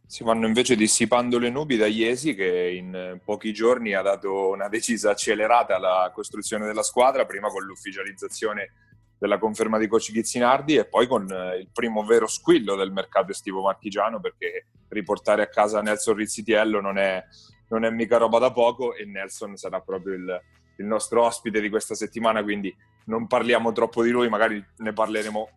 Si 0.06 0.22
vanno 0.22 0.46
invece 0.46 0.76
dissipando 0.76 1.38
le 1.38 1.48
nubi 1.48 1.78
da 1.78 1.86
Iesi 1.86 2.34
che 2.34 2.70
in 2.76 3.18
pochi 3.24 3.54
giorni 3.54 3.94
ha 3.94 4.02
dato 4.02 4.50
una 4.50 4.68
decisa 4.68 5.10
accelerata 5.10 5.76
alla 5.76 6.10
costruzione 6.14 6.66
della 6.66 6.82
squadra, 6.82 7.24
prima 7.24 7.48
con 7.48 7.64
l'ufficializzazione 7.64 8.72
della 9.18 9.38
conferma 9.38 9.78
di 9.78 9.86
coach 9.86 10.12
Ghizzinardi 10.12 10.76
e 10.76 10.84
poi 10.84 11.06
con 11.06 11.30
eh, 11.30 11.58
il 11.58 11.68
primo 11.72 12.04
vero 12.04 12.26
squillo 12.26 12.74
del 12.74 12.92
mercato 12.92 13.30
estivo 13.30 13.62
marchigiano 13.62 14.20
perché 14.20 14.66
riportare 14.88 15.42
a 15.42 15.48
casa 15.48 15.80
Nelson 15.80 16.16
Rizzitiello 16.16 16.80
non 16.80 16.98
è, 16.98 17.22
non 17.68 17.84
è 17.84 17.90
mica 17.90 18.18
roba 18.18 18.38
da 18.38 18.52
poco 18.52 18.94
e 18.94 19.04
Nelson 19.06 19.56
sarà 19.56 19.80
proprio 19.80 20.14
il, 20.14 20.40
il 20.76 20.86
nostro 20.86 21.24
ospite 21.24 21.60
di 21.60 21.68
questa 21.68 21.94
settimana, 21.94 22.42
quindi 22.42 22.74
non 23.06 23.26
parliamo 23.26 23.72
troppo 23.72 24.02
di 24.02 24.10
lui, 24.10 24.28
magari 24.28 24.64
ne 24.76 24.92
parleremo 24.92 25.48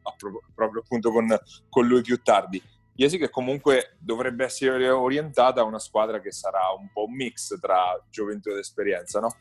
proprio 0.54 0.82
appunto 0.82 1.12
con, 1.12 1.28
con 1.70 1.88
lui 1.88 2.02
più 2.02 2.22
tardi. 2.22 2.62
Iesi 2.98 3.18
che 3.18 3.30
comunque 3.30 3.96
dovrebbe 4.00 4.46
essere 4.46 4.90
orientata 4.90 5.62
a 5.62 5.66
una 5.66 5.80
squadra 5.80 6.22
che 6.22 6.32
sarà 6.32 6.62
un 6.78 6.88
po' 6.94 7.06
un 7.06 7.14
mix 7.14 7.60
tra 7.60 8.02
gioventù 8.10 8.52
ed 8.52 8.58
esperienza, 8.58 9.20
no? 9.20 9.36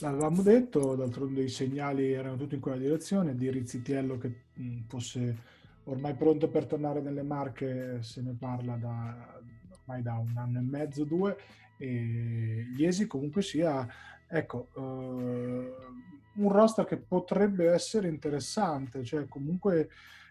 L'avevamo 0.00 0.42
detto, 0.42 0.94
d'altronde 0.96 1.42
i 1.42 1.48
segnali 1.48 2.12
erano 2.12 2.36
tutti 2.36 2.54
in 2.54 2.60
quella 2.60 2.78
direzione, 2.78 3.36
di 3.36 3.50
Rizzitiello 3.50 4.18
che 4.18 4.44
fosse 4.88 5.36
ormai 5.84 6.14
pronto 6.14 6.48
per 6.48 6.66
tornare 6.66 7.00
nelle 7.00 7.22
Marche, 7.22 8.02
se 8.02 8.22
ne 8.22 8.34
parla 8.38 8.76
da, 8.76 9.40
ormai 9.80 10.02
da 10.02 10.14
un 10.14 10.36
anno 10.36 10.58
e 10.58 10.62
mezzo, 10.62 11.04
due, 11.04 11.36
e 11.76 12.66
Iesi 12.76 13.06
comunque 13.06 13.42
sia, 13.42 13.86
ecco, 14.30 14.68
uh, 14.74 16.40
un 16.40 16.52
roster 16.52 16.84
che 16.84 16.96
potrebbe 16.96 17.70
essere 17.70 18.08
interessante, 18.08 19.04
cioè 19.04 19.26
comunque 19.28 19.90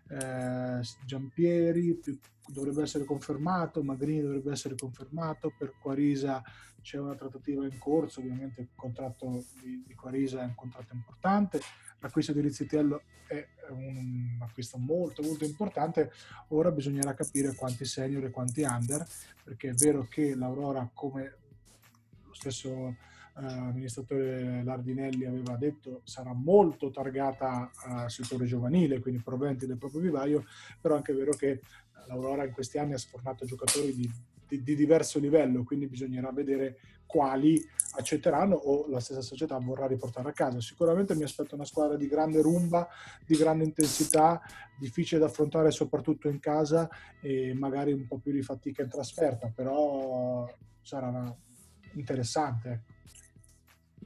eh, 0.10 0.82
Giampieri 1.06 2.00
dovrebbe 2.48 2.82
essere 2.82 3.04
confermato, 3.04 3.84
Magrini 3.84 4.22
dovrebbe 4.22 4.52
essere 4.52 4.76
confermato, 4.76 5.54
per 5.56 5.74
Quarisa 5.80 6.42
c'è 6.82 6.98
una 6.98 7.16
trattativa 7.16 7.64
in 7.66 7.78
corso, 7.78 8.22
ovviamente 8.22 8.62
il 8.62 8.70
contratto 8.74 9.44
di, 9.62 9.84
di 9.86 9.94
Quarisa 9.94 10.42
è 10.42 10.46
un 10.46 10.56
contratto 10.56 10.96
importante, 10.96 11.60
l'acquisto 12.00 12.32
di 12.32 12.42
Rizzitiello 12.42 13.04
è 13.28 13.46
un 13.70 14.40
acquisto 14.42 14.78
molto 14.80 15.22
molto 15.22 15.46
importante, 15.46 16.12
ora 16.48 16.72
bisognerà 16.72 17.14
capire 17.14 17.54
quanti 17.54 17.86
senior 17.86 18.24
e 18.24 18.32
quanti 18.32 18.64
under, 18.64 19.06
perché 19.44 19.70
è 19.70 19.74
vero 19.74 20.08
che 20.10 20.34
l'Aurora 20.34 20.90
come 20.92 21.38
lo 22.26 22.34
stesso 22.34 22.96
amministratore 23.34 24.64
Lardinelli 24.64 25.26
aveva 25.26 25.56
detto 25.56 26.02
sarà 26.04 26.34
molto 26.34 26.90
targata 26.90 27.72
al 27.84 28.12
settore 28.12 28.46
giovanile, 28.46 29.00
quindi 29.00 29.22
proventi 29.22 29.66
del 29.66 29.78
proprio 29.78 30.02
vivaio, 30.02 30.46
però 30.80 30.96
è 30.96 30.98
anche 30.98 31.14
vero 31.14 31.32
che 31.32 31.62
l'Aurora 32.08 32.46
in 32.46 32.52
questi 32.52 32.78
anni 32.78 32.94
ha 32.94 32.98
sfornato 32.98 33.46
giocatori 33.46 33.94
di, 33.94 34.10
di, 34.48 34.64
di, 34.64 34.76
diverso 34.76 35.20
livello, 35.20 35.64
quindi 35.64 35.88
bisognerà 35.88 36.32
vedere 36.32 36.80
quali 37.06 37.60
accetteranno 37.98 38.56
o 38.56 38.88
la 38.88 39.00
stessa 39.00 39.22
società 39.22 39.58
vorrà 39.58 39.88
riportare 39.88 40.30
a 40.30 40.34
casa. 40.34 40.62
Sicuramente 40.62 41.16
mi 41.16 41.24
aspetto 41.24 41.56
una 41.56 41.66
squadra 41.66 41.98
di 41.98 42.08
grande 42.08 42.42
rumba, 42.42 42.88
di 43.26 43.36
grande 43.36 43.64
intensità, 43.64 44.42
difficile 44.78 45.20
da 45.20 45.26
affrontare 45.28 45.72
soprattutto 45.72 46.30
in 46.30 46.40
casa 46.40 46.88
e 47.20 47.54
magari 47.54 47.92
un 47.92 48.06
po' 48.06 48.20
più 48.20 48.32
di 48.32 48.42
fatica 48.42 48.84
in 48.84 48.90
trasferta, 48.90 49.52
però 49.54 50.48
sarà 50.82 51.36
interessante. 51.94 52.84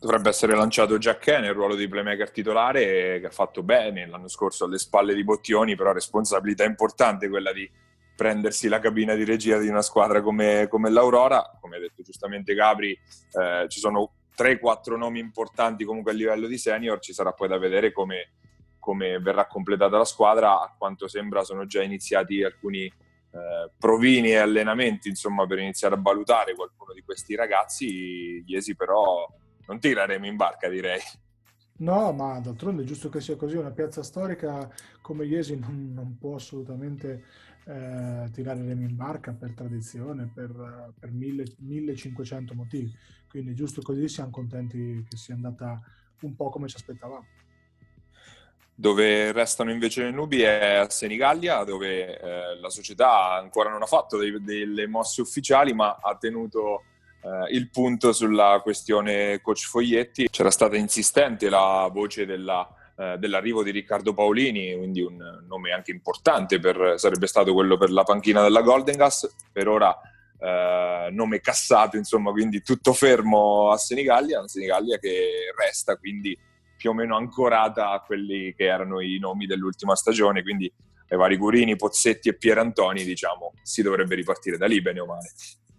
Dovrebbe 0.03 0.27
essere 0.27 0.53
lanciato 0.53 0.97
Jack 0.97 1.29
nel 1.39 1.53
ruolo 1.53 1.75
di 1.75 1.87
playmaker 1.87 2.29
titolare 2.29 3.21
che 3.21 3.25
ha 3.27 3.29
fatto 3.29 3.63
bene 3.63 4.05
l'anno 4.05 4.27
scorso 4.27 4.65
alle 4.65 4.77
spalle 4.77 5.13
di 5.13 5.23
Bottioni, 5.23 5.77
però 5.77 5.93
responsabilità 5.93 6.65
importante 6.65 7.29
quella 7.29 7.53
di 7.53 7.71
prendersi 8.13 8.67
la 8.67 8.79
cabina 8.79 9.15
di 9.15 9.23
regia 9.23 9.57
di 9.59 9.69
una 9.69 9.81
squadra 9.81 10.21
come, 10.21 10.67
come 10.67 10.89
l'Aurora. 10.89 11.57
Come 11.57 11.77
ha 11.77 11.79
detto 11.79 12.01
giustamente 12.03 12.53
Gabri, 12.53 12.91
eh, 12.91 13.65
ci 13.69 13.79
sono 13.79 14.15
3-4 14.35 14.97
nomi 14.97 15.19
importanti 15.19 15.85
comunque 15.85 16.11
a 16.11 16.15
livello 16.15 16.47
di 16.47 16.57
senior, 16.57 16.99
ci 16.99 17.13
sarà 17.13 17.31
poi 17.31 17.47
da 17.47 17.57
vedere 17.57 17.93
come, 17.93 18.31
come 18.79 19.19
verrà 19.19 19.47
completata 19.47 19.97
la 19.97 20.03
squadra. 20.03 20.59
A 20.59 20.75
quanto 20.77 21.07
sembra 21.07 21.45
sono 21.45 21.65
già 21.65 21.81
iniziati 21.81 22.43
alcuni 22.43 22.83
eh, 22.83 23.71
provini 23.79 24.31
e 24.31 24.35
allenamenti 24.35 25.07
insomma, 25.07 25.47
per 25.47 25.59
iniziare 25.59 25.95
a 25.95 26.01
valutare 26.01 26.55
qualcuno 26.55 26.91
di 26.91 27.03
questi 27.03 27.35
ragazzi. 27.35 28.43
Iesi 28.45 28.75
però 28.75 29.25
non 29.67 29.79
tireremo 29.79 30.25
in 30.25 30.35
barca, 30.35 30.67
direi. 30.67 30.99
No, 31.77 32.11
ma 32.13 32.39
d'altronde 32.39 32.83
è 32.83 32.85
giusto 32.85 33.09
che 33.09 33.19
sia 33.19 33.35
così. 33.35 33.57
Una 33.57 33.71
piazza 33.71 34.03
storica 34.03 34.69
come 35.01 35.25
Iesi 35.25 35.57
non, 35.57 35.91
non 35.93 36.17
può 36.17 36.35
assolutamente 36.35 37.23
eh, 37.65 38.29
tirare 38.31 38.63
remi 38.63 38.85
in 38.85 38.95
barca 38.95 39.33
per 39.33 39.53
tradizione, 39.53 40.29
per, 40.33 40.93
per 40.99 41.11
mille, 41.11 41.45
1500 41.57 42.53
motivi. 42.53 42.95
Quindi 43.27 43.51
è 43.51 43.55
giusto 43.55 43.81
così, 43.81 44.07
siamo 44.07 44.29
contenti 44.29 45.05
che 45.09 45.17
sia 45.17 45.33
andata 45.33 45.81
un 46.21 46.35
po' 46.35 46.49
come 46.49 46.67
ci 46.67 46.75
aspettavamo. 46.75 47.25
Dove 48.75 49.31
restano 49.31 49.71
invece 49.71 50.03
le 50.03 50.11
nubi 50.11 50.41
è 50.41 50.75
a 50.75 50.89
Senigallia, 50.89 51.63
dove 51.63 52.19
eh, 52.19 52.59
la 52.59 52.69
società 52.69 53.33
ancora 53.33 53.69
non 53.69 53.81
ha 53.81 53.87
fatto 53.87 54.17
dei, 54.17 54.41
delle 54.43 54.87
mosse 54.87 55.21
ufficiali, 55.21 55.73
ma 55.73 55.97
ha 56.01 56.15
tenuto 56.17 56.83
eh, 57.23 57.53
il 57.55 57.69
punto 57.69 58.11
sulla 58.11 58.59
questione 58.61 59.39
coach 59.41 59.65
Foglietti. 59.67 60.27
C'era 60.29 60.51
stata 60.51 60.75
insistente 60.75 61.49
la 61.49 61.89
voce 61.91 62.25
della, 62.25 62.67
eh, 62.97 63.17
dell'arrivo 63.17 63.63
di 63.63 63.71
Riccardo 63.71 64.13
Paolini, 64.13 64.75
quindi 64.75 65.01
un 65.01 65.17
nome 65.47 65.71
anche 65.71 65.91
importante, 65.91 66.59
per, 66.59 66.95
sarebbe 66.97 67.27
stato 67.27 67.53
quello 67.53 67.77
per 67.77 67.91
la 67.91 68.03
panchina 68.03 68.41
della 68.41 68.61
Golden 68.61 68.97
Gas. 68.97 69.33
Per 69.51 69.67
ora 69.67 69.97
eh, 70.39 71.09
nome 71.11 71.39
cassato, 71.39 71.95
insomma, 71.95 72.31
quindi 72.31 72.61
tutto 72.61 72.91
fermo 72.93 73.71
a 73.71 73.77
Senigallia, 73.77 74.39
una 74.39 74.47
Senigallia 74.47 74.97
che 74.97 75.53
resta 75.57 75.95
quindi 75.95 76.37
più 76.75 76.89
o 76.89 76.93
meno 76.93 77.15
ancorata 77.15 77.91
a 77.91 78.01
quelli 78.01 78.53
che 78.53 78.65
erano 78.65 78.99
i 78.99 79.17
nomi 79.17 79.45
dell'ultima 79.45 79.95
stagione, 79.95 80.41
quindi 80.41 80.69
ai 81.07 81.17
vari 81.17 81.37
Gurini, 81.37 81.77
Pozzetti 81.77 82.27
e 82.27 82.35
Pierantoni, 82.35 83.05
diciamo, 83.05 83.53
si 83.61 83.81
dovrebbe 83.81 84.15
ripartire 84.15 84.57
da 84.57 84.65
lì 84.65 84.81
bene 84.81 84.99
o 84.99 85.05
male 85.05 85.31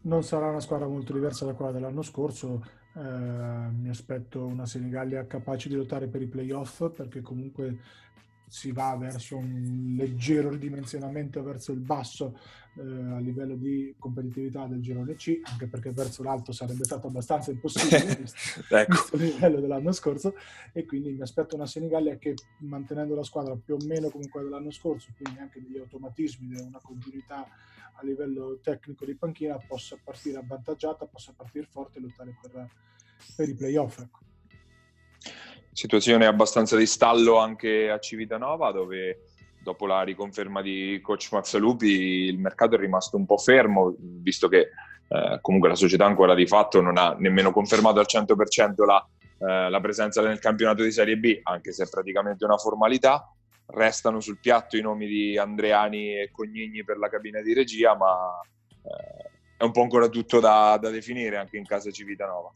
non 0.04 0.22
sarà 0.22 0.48
una 0.48 0.60
squadra 0.60 0.86
molto 0.86 1.12
diversa 1.12 1.44
da 1.44 1.54
quella 1.54 1.72
dell'anno 1.72 2.02
scorso. 2.02 2.64
Eh, 2.96 3.00
mi 3.00 3.88
aspetto 3.88 4.44
una 4.44 4.66
Senigallia 4.66 5.26
capace 5.26 5.68
di 5.68 5.74
lottare 5.74 6.06
per 6.06 6.22
i 6.22 6.26
playoff 6.26 6.90
perché 6.90 7.20
comunque 7.20 7.78
si 8.46 8.70
va 8.70 8.94
verso 8.96 9.36
un 9.36 9.94
leggero 9.96 10.50
ridimensionamento 10.50 11.42
verso 11.42 11.72
il 11.72 11.80
basso 11.80 12.38
eh, 12.76 12.82
a 12.82 13.18
livello 13.18 13.56
di 13.56 13.94
competitività 13.98 14.66
del 14.66 14.80
girone 14.80 15.16
C, 15.16 15.40
anche 15.42 15.66
perché 15.66 15.90
verso 15.90 16.22
l'alto 16.22 16.52
sarebbe 16.52 16.84
stato 16.84 17.08
abbastanza 17.08 17.50
impossibile 17.50 18.24
ecco. 18.68 18.92
visto 18.92 19.16
il 19.16 19.22
livello 19.22 19.60
dell'anno 19.60 19.90
scorso 19.90 20.34
e 20.72 20.84
quindi 20.84 21.10
mi 21.10 21.22
aspetto 21.22 21.56
una 21.56 21.66
Senigallia 21.66 22.16
che 22.16 22.34
mantenendo 22.58 23.16
la 23.16 23.24
squadra 23.24 23.56
più 23.56 23.74
o 23.74 23.84
meno 23.86 24.08
come 24.10 24.28
quella 24.28 24.48
dell'anno 24.48 24.70
scorso, 24.70 25.08
quindi 25.16 25.40
anche 25.40 25.60
degli 25.60 25.78
automatismi, 25.78 26.54
una 26.60 26.80
continuità 26.80 27.48
a 27.94 28.04
livello 28.04 28.58
tecnico 28.62 29.04
di 29.04 29.14
panchina 29.14 29.56
possa 29.66 29.96
partire 30.02 30.38
avvantaggiata, 30.38 31.06
possa 31.06 31.32
partire 31.36 31.66
forte 31.70 31.98
e 31.98 32.02
lottare 32.02 32.36
per, 32.40 32.68
per 33.36 33.48
i 33.48 33.54
playoff. 33.54 33.98
Ecco. 33.98 34.18
Situazione 35.72 36.26
abbastanza 36.26 36.76
di 36.76 36.86
stallo 36.86 37.38
anche 37.38 37.90
a 37.90 37.98
Civitanova 37.98 38.70
dove 38.70 39.24
dopo 39.60 39.86
la 39.86 40.02
riconferma 40.02 40.62
di 40.62 41.00
coach 41.02 41.30
Mazzalupi 41.32 42.26
il 42.28 42.38
mercato 42.38 42.76
è 42.76 42.78
rimasto 42.78 43.16
un 43.16 43.24
po' 43.24 43.38
fermo 43.38 43.96
visto 43.98 44.46
che 44.46 44.68
eh, 45.08 45.38
comunque 45.40 45.70
la 45.70 45.74
società 45.74 46.04
ancora 46.04 46.34
di 46.34 46.46
fatto 46.46 46.80
non 46.80 46.98
ha 46.98 47.16
nemmeno 47.18 47.50
confermato 47.50 47.98
al 47.98 48.06
100% 48.06 48.84
la, 48.84 49.08
eh, 49.38 49.70
la 49.70 49.80
presenza 49.80 50.22
nel 50.22 50.38
campionato 50.38 50.82
di 50.82 50.92
Serie 50.92 51.16
B 51.16 51.40
anche 51.42 51.72
se 51.72 51.84
è 51.84 51.88
praticamente 51.88 52.44
una 52.44 52.58
formalità 52.58 53.34
restano 53.66 54.20
sul 54.20 54.38
piatto 54.38 54.76
i 54.76 54.82
nomi 54.82 55.06
di 55.06 55.38
Andreani 55.38 56.20
e 56.20 56.30
Cognigni 56.30 56.84
per 56.84 56.98
la 56.98 57.08
cabina 57.08 57.40
di 57.40 57.52
regia, 57.52 57.96
ma 57.96 58.40
eh, 58.82 59.30
è 59.56 59.64
un 59.64 59.72
po' 59.72 59.82
ancora 59.82 60.08
tutto 60.08 60.40
da, 60.40 60.76
da 60.80 60.90
definire 60.90 61.36
anche 61.36 61.56
in 61.56 61.64
casa 61.64 61.90
Civitanova. 61.90 62.50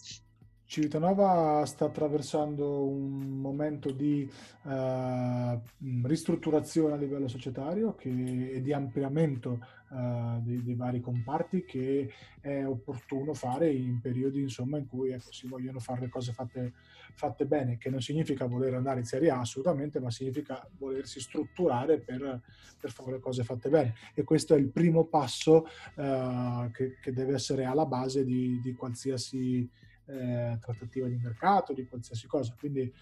Civitanova 0.69 1.65
sta 1.65 1.87
attraversando 1.87 2.85
un 2.85 3.41
momento 3.41 3.91
di 3.91 4.31
uh, 4.65 5.59
ristrutturazione 6.03 6.93
a 6.93 6.99
livello 6.99 7.27
societario 7.27 7.95
che, 7.95 8.11
e 8.53 8.61
di 8.61 8.75
ampliamento 8.75 9.65
uh, 9.89 10.43
dei, 10.43 10.63
dei, 10.63 10.75
vari 10.75 11.01
comparti 11.01 11.65
che 11.65 12.13
è 12.43 12.67
opportuno 12.67 13.33
fare 13.33 13.73
in 13.73 13.99
periodi 14.03 14.43
insomma, 14.43 14.77
in 14.77 14.87
cui 14.87 15.11
ecco, 15.11 15.33
si 15.33 15.49
vogliono 15.49 15.81
fare 15.81 16.01
le 16.01 16.09
cose 16.11 16.35
fatte, 16.35 16.75
fatte, 17.15 17.47
bene, 17.47 17.79
che 17.79 17.89
non 17.89 18.03
significa 18.03 18.45
voler 18.45 18.75
andare 18.75 18.99
in 18.99 19.07
Serie 19.07 19.31
A 19.31 19.39
assolutamente, 19.39 20.01
ma 20.01 20.11
significa 20.11 20.69
volersi 20.77 21.19
strutturare 21.19 21.99
per, 21.99 22.43
per 22.79 22.91
fare 22.91 23.13
le 23.13 23.21
cose 23.21 23.43
fatte 23.43 23.71
bene. 23.71 23.95
E 24.13 24.23
questo 24.23 24.55
è 24.55 24.59
il 24.59 24.69
primo 24.69 25.07
passo 25.07 25.67
uh, 25.95 26.71
che, 26.73 26.99
che, 27.01 27.11
deve 27.15 27.33
essere 27.33 27.65
alla 27.65 27.87
base 27.87 28.23
di, 28.23 28.61
di 28.61 28.75
qualsiasi 28.75 29.87
eh, 30.09 30.59
trattativa 30.61 31.07
di 31.07 31.17
mercato, 31.17 31.73
di 31.73 31.87
qualsiasi 31.87 32.27
cosa. 32.27 32.55
Quindi 32.59 32.81
eh, 32.81 32.93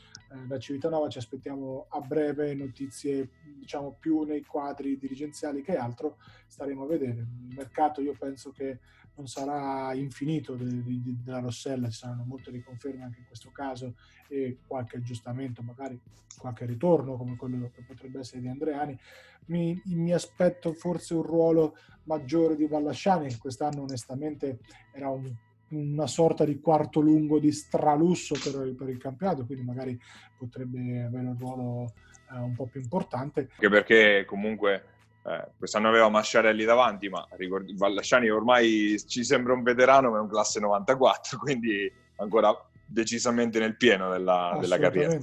da 0.47 0.59
Civitanova 0.59 1.09
ci 1.09 1.19
aspettiamo 1.19 1.87
a 1.89 2.01
breve 2.01 2.55
notizie, 2.55 3.31
diciamo, 3.59 3.97
più 3.99 4.23
nei 4.23 4.45
quadri 4.45 4.99
dirigenziali 4.99 5.63
che 5.63 5.77
altro, 5.77 6.19
staremo 6.47 6.83
a 6.83 6.87
vedere. 6.87 7.21
Il 7.49 7.55
mercato 7.55 8.01
io 8.01 8.15
penso 8.19 8.51
che 8.51 8.81
non 9.15 9.27
sarà 9.29 9.95
infinito 9.95 10.57
de, 10.57 10.65
de, 10.65 10.83
de, 10.83 11.17
della 11.23 11.39
Rossella, 11.39 11.89
ci 11.89 11.99
saranno 11.99 12.25
molte 12.25 12.51
riconferme 12.51 13.05
anche 13.05 13.21
in 13.21 13.27
questo 13.27 13.51
caso 13.51 13.95
e 14.29 14.59
qualche 14.67 14.99
aggiustamento, 14.99 15.63
magari 15.63 15.99
qualche 16.37 16.67
ritorno 16.67 17.17
come 17.17 17.37
quello 17.37 17.71
che 17.73 17.83
potrebbe 17.83 18.19
essere 18.19 18.41
di 18.41 18.49
Andreani. 18.49 18.99
Mi, 19.47 19.81
mi 19.87 20.13
aspetto 20.13 20.73
forse 20.73 21.15
un 21.15 21.23
ruolo 21.23 21.77
maggiore 22.05 22.57
di 22.57 22.67
Vallasciani, 22.67 23.29
che 23.29 23.39
quest'anno 23.39 23.83
onestamente 23.83 24.59
era 24.93 25.09
un 25.09 25.33
una 25.69 26.07
sorta 26.07 26.45
di 26.45 26.61
quarto 26.61 27.01
lungo 27.01 27.39
di 27.39 27.53
stralusso 27.53 28.35
per, 28.35 28.75
per 28.75 28.89
il 28.89 28.99
campionato, 28.99 29.45
quindi 29.45 29.65
magari 29.65 29.99
potrebbe 30.37 31.03
avere 31.03 31.27
un 31.27 31.37
ruolo 31.39 31.93
eh, 32.33 32.39
un 32.39 32.55
po' 32.55 32.67
più 32.67 32.81
importante. 32.81 33.49
Anche 33.53 33.69
perché 33.69 34.25
comunque 34.27 34.95
Eh, 35.27 35.45
quest'anno 35.59 35.89
aveva 35.89 36.09
Masciarelli 36.09 36.65
davanti, 36.65 37.09
ma 37.09 37.27
ricordi, 37.31 37.75
Vallasciani 37.77 38.31
ormai 38.31 38.97
ci 39.09 39.25
sembra 39.25 39.55
un 39.55 39.65
veterano, 39.65 40.11
ma 40.13 40.19
è 40.19 40.21
un 40.21 40.29
classe 40.29 40.61
94, 40.61 41.39
quindi 41.43 41.93
ancora 42.19 42.55
decisamente 42.87 43.59
nel 43.59 43.77
pieno 43.77 44.11
della, 44.11 44.57
della 44.61 44.79
carriera. 44.79 45.19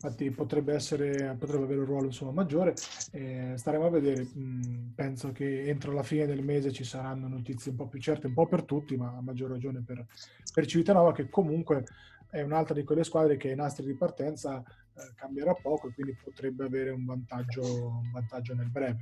Infatti 0.00 0.30
potrebbe, 0.30 0.74
essere, 0.74 1.34
potrebbe 1.36 1.64
avere 1.64 1.80
un 1.80 1.86
ruolo 1.86 2.06
insomma, 2.06 2.30
maggiore. 2.30 2.74
Eh, 3.10 3.54
staremo 3.56 3.86
a 3.86 3.90
vedere. 3.90 4.28
Mm, 4.38 4.90
penso 4.94 5.32
che 5.32 5.64
entro 5.64 5.92
la 5.92 6.04
fine 6.04 6.24
del 6.26 6.44
mese 6.44 6.70
ci 6.70 6.84
saranno 6.84 7.26
notizie 7.26 7.72
un 7.72 7.78
po' 7.78 7.88
più 7.88 8.00
certe, 8.00 8.28
un 8.28 8.34
po' 8.34 8.46
per 8.46 8.62
tutti, 8.62 8.96
ma 8.96 9.08
a 9.16 9.20
maggior 9.20 9.50
ragione 9.50 9.82
per, 9.84 10.06
per 10.54 10.66
Civitanova, 10.66 11.12
che 11.12 11.28
comunque 11.28 11.84
è 12.30 12.42
un'altra 12.42 12.74
di 12.74 12.84
quelle 12.84 13.04
squadre 13.04 13.36
che 13.36 13.48
ai 13.48 13.56
nastri 13.56 13.86
di 13.86 13.94
partenza 13.94 14.62
eh, 14.62 15.14
cambierà 15.16 15.54
poco 15.54 15.88
e 15.88 15.92
quindi 15.92 16.16
potrebbe 16.22 16.64
avere 16.64 16.90
un 16.90 17.04
vantaggio, 17.04 17.62
un 17.62 18.10
vantaggio 18.12 18.54
nel 18.54 18.70
breve. 18.70 18.98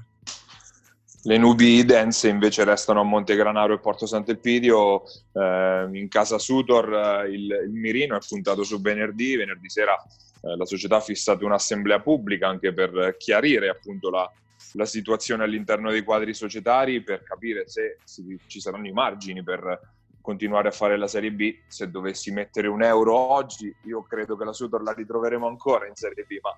Le 1.27 1.39
nubi 1.39 1.85
dense 1.85 2.29
invece 2.29 2.63
restano 2.63 3.01
a 3.01 3.03
Montegranaro 3.03 3.75
e 3.75 3.81
Porto 3.81 4.07
Sant'Elpidio. 4.07 5.03
Eh, 5.33 5.89
in 5.93 6.07
casa 6.09 6.39
Sutor 6.39 7.25
eh, 7.25 7.31
il, 7.31 7.63
il, 7.67 7.73
mirino 7.73 8.15
è 8.15 8.21
puntato 8.25 8.63
su 8.63 8.81
venerdì. 8.81 9.35
Venerdì 9.35 9.69
sera 9.69 10.01
eh, 10.43 10.57
la 10.57 10.65
società 10.65 10.97
ha 10.97 11.01
fissato 11.01 11.45
un'assemblea 11.45 11.99
pubblica 11.99 12.47
anche 12.47 12.73
per 12.73 13.17
chiarire 13.19 13.69
appunto 13.69 14.09
la, 14.09 14.31
la 14.75 14.85
situazione 14.85 15.43
all'interno 15.43 15.91
dei 15.91 16.05
quadri 16.05 16.33
societari, 16.33 17.03
per 17.03 17.25
capire 17.25 17.67
se 17.67 17.99
si, 18.05 18.39
ci 18.47 18.61
saranno 18.61 18.87
i 18.87 18.93
margini 18.93 19.43
per 19.43 19.81
continuare 20.21 20.69
a 20.69 20.73
fare 20.73 20.97
la 20.97 21.09
Serie 21.09 21.33
B. 21.33 21.57
Se 21.67 21.91
dovessi 21.91 22.31
mettere 22.31 22.69
un 22.69 22.85
euro 22.85 23.17
oggi, 23.17 23.75
io 23.87 24.05
credo 24.05 24.37
che 24.37 24.45
la 24.45 24.53
Sutor 24.53 24.81
la 24.81 24.93
ritroveremo 24.93 25.49
ancora 25.49 25.89
in 25.89 25.97
Serie 25.97 26.23
B, 26.23 26.39
ma 26.41 26.57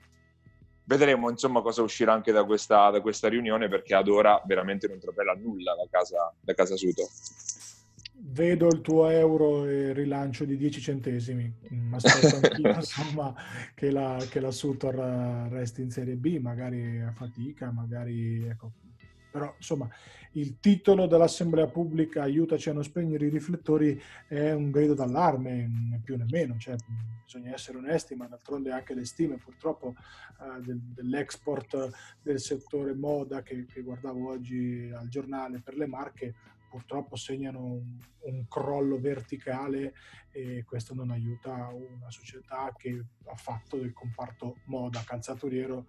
vedremo 0.88 1.28
insomma 1.28 1.60
cosa 1.60 1.82
uscirà 1.82 2.14
anche 2.14 2.32
da 2.32 2.44
questa, 2.44 2.90
da 2.90 3.00
questa 3.00 3.28
riunione 3.28 3.68
perché 3.68 3.94
ad 3.94 4.08
ora 4.08 4.42
veramente 4.46 4.88
non 4.88 4.98
trapela 4.98 5.34
nulla 5.34 5.74
da 5.74 5.86
casa, 5.90 6.34
da 6.40 6.54
casa 6.54 6.76
Suto. 6.76 7.08
Vedo 8.20 8.66
il 8.68 8.80
tuo 8.80 9.08
euro 9.08 9.64
e 9.66 9.92
rilancio 9.92 10.44
di 10.44 10.56
10 10.56 10.80
centesimi. 10.80 11.54
Mm, 11.72 11.94
aspetto 11.94 12.36
anch'io 12.36 12.74
insomma, 12.74 13.34
che 13.74 13.90
la, 13.90 14.16
che 14.28 14.40
la 14.40 14.50
Sutor 14.50 14.94
resti 15.50 15.82
in 15.82 15.90
Serie 15.90 16.16
B, 16.16 16.38
magari 16.38 17.00
a 17.00 17.12
fatica, 17.12 17.70
magari 17.70 18.44
ecco, 18.48 18.72
però 19.30 19.52
insomma 19.56 19.88
il 20.32 20.58
titolo 20.60 21.06
dell'assemblea 21.06 21.66
pubblica 21.66 22.22
aiutaci 22.22 22.68
a 22.68 22.72
non 22.72 22.84
spegnere 22.84 23.26
i 23.26 23.30
riflettori 23.30 24.00
è 24.26 24.52
un 24.52 24.70
grido 24.70 24.94
d'allarme, 24.94 25.66
né 25.66 26.00
più 26.02 26.16
né 26.16 26.26
meno, 26.28 26.56
cioè, 26.58 26.76
bisogna 27.24 27.52
essere 27.52 27.78
onesti, 27.78 28.14
ma 28.14 28.26
d'altronde 28.26 28.70
anche 28.70 28.94
le 28.94 29.04
stime 29.04 29.36
purtroppo 29.36 29.94
eh, 30.40 30.60
del, 30.60 30.78
dell'export 30.78 31.90
del 32.22 32.40
settore 32.40 32.94
moda 32.94 33.42
che, 33.42 33.66
che 33.66 33.82
guardavo 33.82 34.28
oggi 34.28 34.90
al 34.94 35.08
giornale 35.08 35.60
per 35.60 35.76
le 35.76 35.86
marche 35.86 36.34
purtroppo 36.68 37.16
segnano 37.16 37.64
un, 37.64 37.98
un, 38.20 38.46
crollo 38.46 38.98
verticale 39.00 39.94
e 40.30 40.64
questo 40.64 40.94
non 40.94 41.10
aiuta 41.10 41.70
una 41.72 42.10
società 42.10 42.72
che 42.76 43.02
ha 43.24 43.34
fatto 43.34 43.78
del 43.78 43.92
comparto 43.92 44.58
moda 44.64 45.02
calzaturiero 45.02 45.86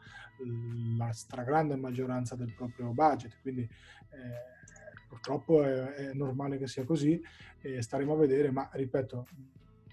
la 0.97 1.11
stragrande 1.11 1.75
maggioranza 1.75 2.35
del 2.35 2.53
proprio 2.53 2.91
budget. 2.91 3.28
Quindi 3.41 3.61
eh, 3.61 5.07
purtroppo 5.07 5.63
è, 5.63 5.93
è, 5.93 6.13
normale 6.13 6.57
che 6.57 6.67
sia 6.67 6.83
così 6.83 7.21
e 7.61 7.81
staremo 7.81 8.13
a 8.13 8.17
vedere, 8.17 8.51
ma 8.51 8.69
ripeto, 8.71 9.27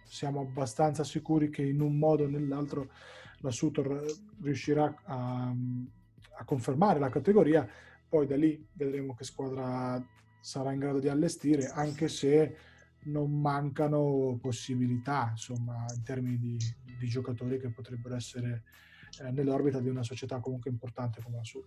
siamo 0.05 0.40
abbastanza 0.40 1.05
sicuri 1.05 1.50
che 1.50 1.62
in 1.62 1.81
un 1.81 1.99
modo 1.99 2.25
o 2.25 2.28
nell'altro 2.28 2.90
la 3.40 3.50
Sutor 3.50 4.05
riuscirà 4.43 5.02
a, 5.05 5.55
a 6.38 6.44
confermare 6.44 6.99
la 6.99 7.11
categoria, 7.11 7.68
poi 8.09 8.27
da 8.27 8.37
lì 8.37 8.66
vedremo 8.72 9.14
che 9.14 9.25
squadra 9.25 10.03
sarà 10.40 10.72
in 10.72 10.79
grado 10.79 11.01
di 11.01 11.09
allestire, 11.09 11.66
anche 11.66 12.09
se 12.09 12.57
non 13.07 13.40
mancano 13.40 14.38
possibilità, 14.40 15.29
insomma, 15.31 15.85
in 15.94 16.03
termini 16.03 16.38
di, 16.38 16.57
di 16.99 17.07
giocatori 17.09 17.59
che 17.59 17.70
potrebbero 17.70 18.14
essere 18.14 18.62
eh, 19.20 19.31
nell'orbita 19.31 19.81
di 19.81 19.88
una 19.88 20.03
società 20.03 20.40
comunque 20.40 20.70
importante 20.70 21.22
come 21.22 21.37
la 21.37 21.44
Sud. 21.44 21.64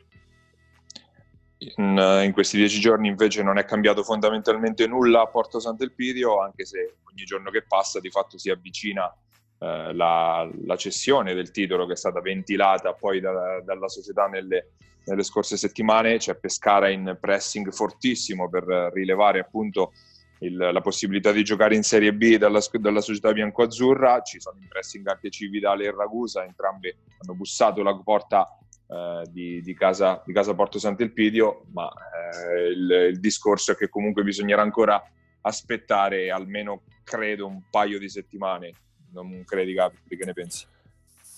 In, 1.61 1.97
eh, 1.97 2.23
in, 2.23 2.31
questi 2.31 2.55
dieci 2.55 2.79
giorni 2.79 3.09
invece 3.09 3.43
non 3.43 3.57
è 3.57 3.65
cambiato 3.65 4.01
fondamentalmente 4.01 4.87
nulla 4.87 5.21
a 5.21 5.27
Porto 5.27 5.59
Sant'Elpidio, 5.59 6.39
anche 6.39 6.65
se 6.65 6.95
ogni 7.11 7.25
giorno 7.25 7.51
che 7.51 7.63
passa 7.67 7.99
di 7.99 8.09
fatto 8.09 8.37
si 8.37 8.49
avvicina 8.49 9.13
eh, 9.59 9.93
la, 9.93 10.49
la, 10.65 10.75
cessione 10.77 11.33
del 11.33 11.51
titolo 11.51 11.85
che 11.85 11.93
è 11.93 11.97
stata 11.97 12.21
ventilata 12.21 12.93
poi 12.93 13.19
da, 13.19 13.59
dalla 13.61 13.89
società 13.89 14.27
nelle, 14.27 14.71
nelle 15.03 15.23
scorse 15.23 15.57
settimane. 15.57 16.17
C'è 16.17 16.35
Pescara 16.35 16.87
in 16.87 17.17
pressing 17.19 17.69
fortissimo 17.71 18.49
per 18.49 18.63
rilevare 18.93 19.39
appunto 19.39 19.91
il, 20.39 20.55
la 20.55 20.81
possibilità 20.81 21.33
di 21.33 21.43
giocare 21.43 21.75
in 21.75 21.83
Serie 21.83 22.13
B 22.13 22.37
dalla, 22.37 22.61
dalla 22.71 23.01
società 23.01 23.33
bianco-azzurra, 23.33 24.21
ci 24.21 24.39
sono 24.39 24.59
in 24.61 24.67
pressing 24.69 25.05
anche 25.07 25.29
Cividale 25.29 25.85
e 25.85 25.91
Ragusa, 25.91 26.45
entrambi 26.45 26.95
hanno 27.17 27.35
bussato 27.35 27.83
la 27.83 27.93
porta 27.95 28.58
eh, 28.89 29.23
di, 29.29 29.61
di, 29.61 29.75
casa, 29.75 30.23
di, 30.25 30.33
casa, 30.33 30.55
Porto 30.55 30.79
Sant'Elpidio, 30.79 31.65
ma 31.73 31.87
eh, 31.87 32.69
il, 32.69 33.09
il 33.11 33.19
discorso 33.19 33.73
è 33.73 33.75
che 33.75 33.87
comunque 33.87 34.23
bisognerà 34.23 34.63
ancora 34.63 34.99
aspettare 35.41 36.31
almeno, 36.31 36.81
credo, 37.03 37.45
un 37.45 37.61
paio 37.69 37.99
di 37.99 38.09
settimane. 38.09 38.71
Non 39.11 39.43
credi, 39.45 39.73
Gabri, 39.73 40.17
che 40.17 40.25
ne 40.25 40.33
pensi? 40.33 40.65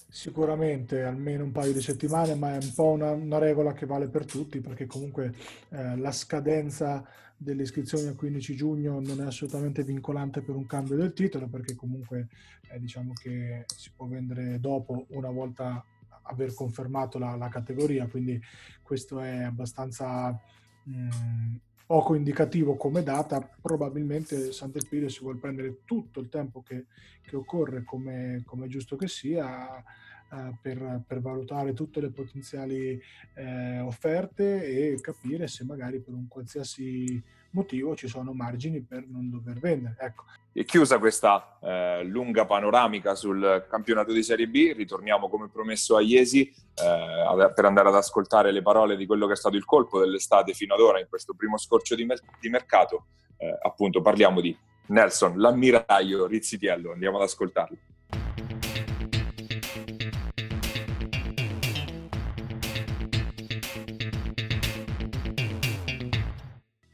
Sicuramente 0.09 1.03
almeno 1.03 1.43
un 1.43 1.51
paio 1.51 1.73
di 1.73 1.81
settimane, 1.81 2.35
ma 2.35 2.53
è 2.53 2.57
un 2.61 2.73
po' 2.73 2.91
una, 2.91 3.11
una 3.11 3.37
regola 3.37 3.73
che 3.73 3.85
vale 3.85 4.07
per 4.07 4.25
tutti 4.25 4.59
perché 4.59 4.85
comunque 4.85 5.33
eh, 5.69 5.97
la 5.97 6.11
scadenza 6.11 7.05
delle 7.37 7.63
iscrizioni 7.63 8.07
al 8.07 8.15
15 8.15 8.55
giugno 8.55 8.99
non 8.99 9.19
è 9.19 9.25
assolutamente 9.25 9.83
vincolante 9.83 10.41
per 10.41 10.55
un 10.55 10.67
cambio 10.67 10.95
del 10.95 11.13
titolo 11.13 11.47
perché 11.47 11.75
comunque 11.75 12.27
eh, 12.69 12.79
diciamo 12.79 13.13
che 13.13 13.65
si 13.75 13.91
può 13.95 14.05
vendere 14.05 14.59
dopo 14.59 15.07
una 15.09 15.31
volta 15.31 15.83
aver 16.23 16.53
confermato 16.53 17.17
la, 17.17 17.35
la 17.35 17.49
categoria, 17.49 18.07
quindi 18.07 18.39
questo 18.81 19.19
è 19.19 19.43
abbastanza 19.43 20.39
mh, 20.83 20.93
mm, 20.93 21.55
poco 21.85 22.15
indicativo 22.15 22.77
come 22.77 23.03
data, 23.03 23.41
probabilmente 23.61 24.51
Sant'Elpidio 24.53 25.09
si 25.09 25.19
vuole 25.19 25.39
prendere 25.39 25.81
tutto 25.83 26.19
il 26.21 26.29
tempo 26.29 26.61
che, 26.61 26.85
che 27.21 27.35
occorre 27.35 27.83
come, 27.83 28.43
come 28.45 28.67
giusto 28.67 28.95
che 28.95 29.07
sia 29.07 29.77
eh, 29.77 30.57
per, 30.61 31.03
per, 31.05 31.19
valutare 31.19 31.73
tutte 31.73 31.99
le 31.99 32.09
potenziali 32.09 32.97
eh, 33.33 33.79
offerte 33.79 34.63
e 34.63 35.01
capire 35.01 35.47
se 35.47 35.65
magari 35.65 35.99
per 35.99 36.13
un 36.13 36.29
qualsiasi 36.29 37.21
motivo 37.51 37.95
ci 37.95 38.07
sono 38.07 38.33
margini 38.33 38.81
per 38.81 39.05
non 39.07 39.29
dover 39.29 39.59
vendere. 39.59 39.95
Ecco. 39.99 40.23
E 40.53 40.65
chiusa 40.65 40.99
questa 40.99 41.57
eh, 41.61 42.03
lunga 42.03 42.45
panoramica 42.45 43.15
sul 43.15 43.65
campionato 43.69 44.11
di 44.11 44.21
Serie 44.21 44.47
B, 44.47 44.73
ritorniamo 44.75 45.29
come 45.29 45.49
promesso 45.49 45.95
a 45.95 46.01
Iesi 46.01 46.47
eh, 46.47 47.51
per 47.53 47.65
andare 47.65 47.87
ad 47.87 47.95
ascoltare 47.95 48.51
le 48.51 48.61
parole 48.61 48.97
di 48.97 49.05
quello 49.05 49.27
che 49.27 49.33
è 49.33 49.37
stato 49.37 49.55
il 49.55 49.65
colpo 49.65 49.99
dell'estate 49.99 50.53
fino 50.53 50.73
ad 50.73 50.81
ora 50.81 50.99
in 50.99 51.07
questo 51.07 51.33
primo 51.33 51.57
scorcio 51.57 51.95
di, 51.95 52.03
mer- 52.03 52.21
di 52.39 52.49
mercato. 52.49 53.05
Eh, 53.37 53.57
appunto 53.61 54.01
parliamo 54.01 54.41
di 54.41 54.55
Nelson, 54.87 55.37
l'ammiraglio 55.37 56.27
Rizzitiello, 56.27 56.91
andiamo 56.91 57.17
ad 57.17 57.23
ascoltarlo. 57.23 57.77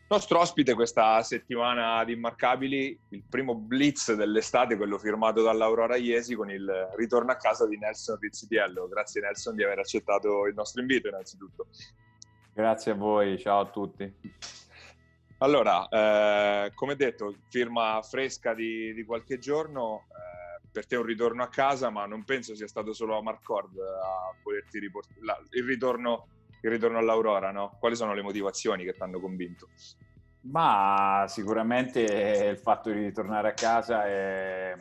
Nostro 0.10 0.40
ospite 0.40 0.74
questa 0.74 1.22
settimana 1.22 2.02
di 2.06 2.14
Immarcabili, 2.14 2.98
il 3.10 3.24
primo 3.30 3.56
blitz 3.56 4.14
dell'estate, 4.14 4.78
quello 4.78 4.98
firmato 4.98 5.42
dall'Aurora 5.42 5.98
Iesi 5.98 6.34
con 6.34 6.50
il 6.50 6.66
ritorno 6.96 7.32
a 7.34 7.36
casa 7.36 7.68
di 7.68 7.78
Nelson 7.78 8.18
Rizzitiello. 8.18 8.88
Grazie 8.88 9.20
Nelson 9.20 9.58
di 9.58 9.66
aver 9.66 9.80
accettato 9.80 10.48
il 10.48 10.54
nostro 10.54 10.80
invito 10.80 11.10
innanzitutto. 11.10 11.68
Grazie 12.54 12.94
a 12.94 12.96
voi, 12.96 13.38
ciao 13.38 13.60
a 13.60 13.70
tutti. 13.70 14.10
Allora, 15.40 15.90
eh, 15.90 16.72
come 16.74 16.96
detto, 16.96 17.36
firma 17.50 18.02
fresca 18.02 18.54
di, 18.54 18.94
di 18.94 19.04
qualche 19.04 19.40
giorno, 19.40 20.06
eh, 20.08 20.68
per 20.72 20.88
te 20.88 20.96
un 20.96 21.04
ritorno 21.04 21.44
a 21.44 21.50
casa, 21.50 21.90
ma 21.90 22.06
non 22.06 22.24
penso 22.24 22.56
sia 22.56 22.68
stato 22.68 22.94
solo 22.94 23.18
a 23.18 23.22
Marcord 23.22 23.78
a 23.78 24.34
volerti 24.42 24.80
riportare 24.80 25.44
il 25.50 25.66
ritorno 25.66 26.28
il 26.68 26.74
ritorno 26.74 26.98
all'Aurora, 26.98 27.52
no? 27.52 27.76
Quali 27.80 27.96
sono 27.96 28.14
le 28.14 28.22
motivazioni 28.22 28.84
che 28.84 28.94
ti 28.94 29.02
hanno 29.02 29.20
convinto? 29.20 29.68
Ma 30.42 31.26
sicuramente 31.28 32.02
il 32.02 32.58
fatto 32.58 32.92
di 32.92 33.00
ritornare 33.00 33.50
a 33.50 33.54
casa 33.54 34.06
è, 34.06 34.76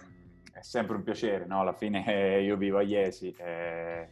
è 0.53 0.61
sempre 0.61 0.97
un 0.97 1.03
piacere, 1.03 1.47
no? 1.47 1.61
Alla 1.61 1.73
fine 1.73 2.41
io 2.43 2.57
vivo 2.57 2.79
a 2.79 2.83
Iesi, 2.83 3.35
eh, 3.39 4.09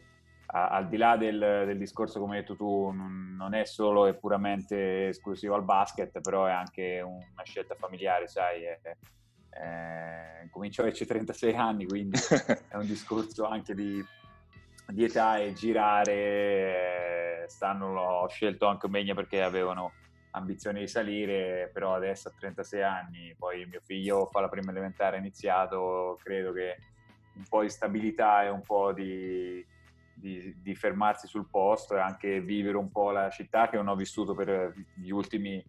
al 0.47 0.87
di 0.87 0.97
là 0.97 1.17
del, 1.17 1.63
del, 1.65 1.77
discorso, 1.77 2.19
come 2.19 2.35
hai 2.35 2.41
detto 2.41 2.55
tu, 2.55 2.91
non, 2.91 3.53
è 3.53 3.65
solo 3.65 4.05
e 4.05 4.15
puramente 4.15 5.09
esclusivo 5.09 5.55
al 5.55 5.63
basket, 5.63 6.21
però 6.21 6.45
è 6.45 6.51
anche 6.51 7.01
una 7.01 7.43
scelta 7.43 7.75
familiare, 7.75 8.27
sai. 8.27 8.63
È, 8.63 8.79
è, 9.49 10.47
comincio 10.49 10.81
a 10.81 10.85
averci 10.85 11.05
36 11.05 11.55
anni, 11.55 11.85
quindi 11.85 12.17
è 12.69 12.75
un 12.75 12.85
discorso 12.85 13.45
anche 13.45 13.73
di, 13.73 14.03
di 14.87 15.03
età 15.03 15.37
e 15.37 15.53
girare 15.53 17.34
quest'anno 17.45 17.93
l'ho 17.93 18.27
scelto 18.27 18.65
anche 18.65 18.89
Megna 18.89 19.13
perché 19.13 19.41
avevano 19.41 19.93
ambizione 20.31 20.81
di 20.81 20.87
salire, 20.87 21.69
però 21.71 21.95
adesso 21.95 22.27
a 22.27 22.33
36 22.37 22.81
anni, 22.81 23.35
poi 23.37 23.65
mio 23.65 23.79
figlio 23.81 24.25
fa 24.25 24.41
la 24.41 24.49
prima 24.49 24.71
elementare, 24.71 25.15
ha 25.15 25.19
iniziato, 25.19 26.19
credo 26.21 26.51
che 26.51 26.77
un 27.35 27.45
po' 27.47 27.61
di 27.61 27.69
stabilità 27.69 28.43
e 28.43 28.49
un 28.49 28.61
po' 28.61 28.91
di, 28.91 29.65
di, 30.13 30.55
di 30.61 30.75
fermarsi 30.75 31.27
sul 31.27 31.47
posto 31.49 31.95
e 31.95 31.99
anche 31.99 32.41
vivere 32.41 32.77
un 32.77 32.91
po' 32.91 33.11
la 33.11 33.29
città 33.29 33.69
che 33.69 33.77
non 33.77 33.87
ho 33.87 33.95
vissuto 33.95 34.33
per 34.33 34.73
gli 34.95 35.09
ultimi 35.09 35.63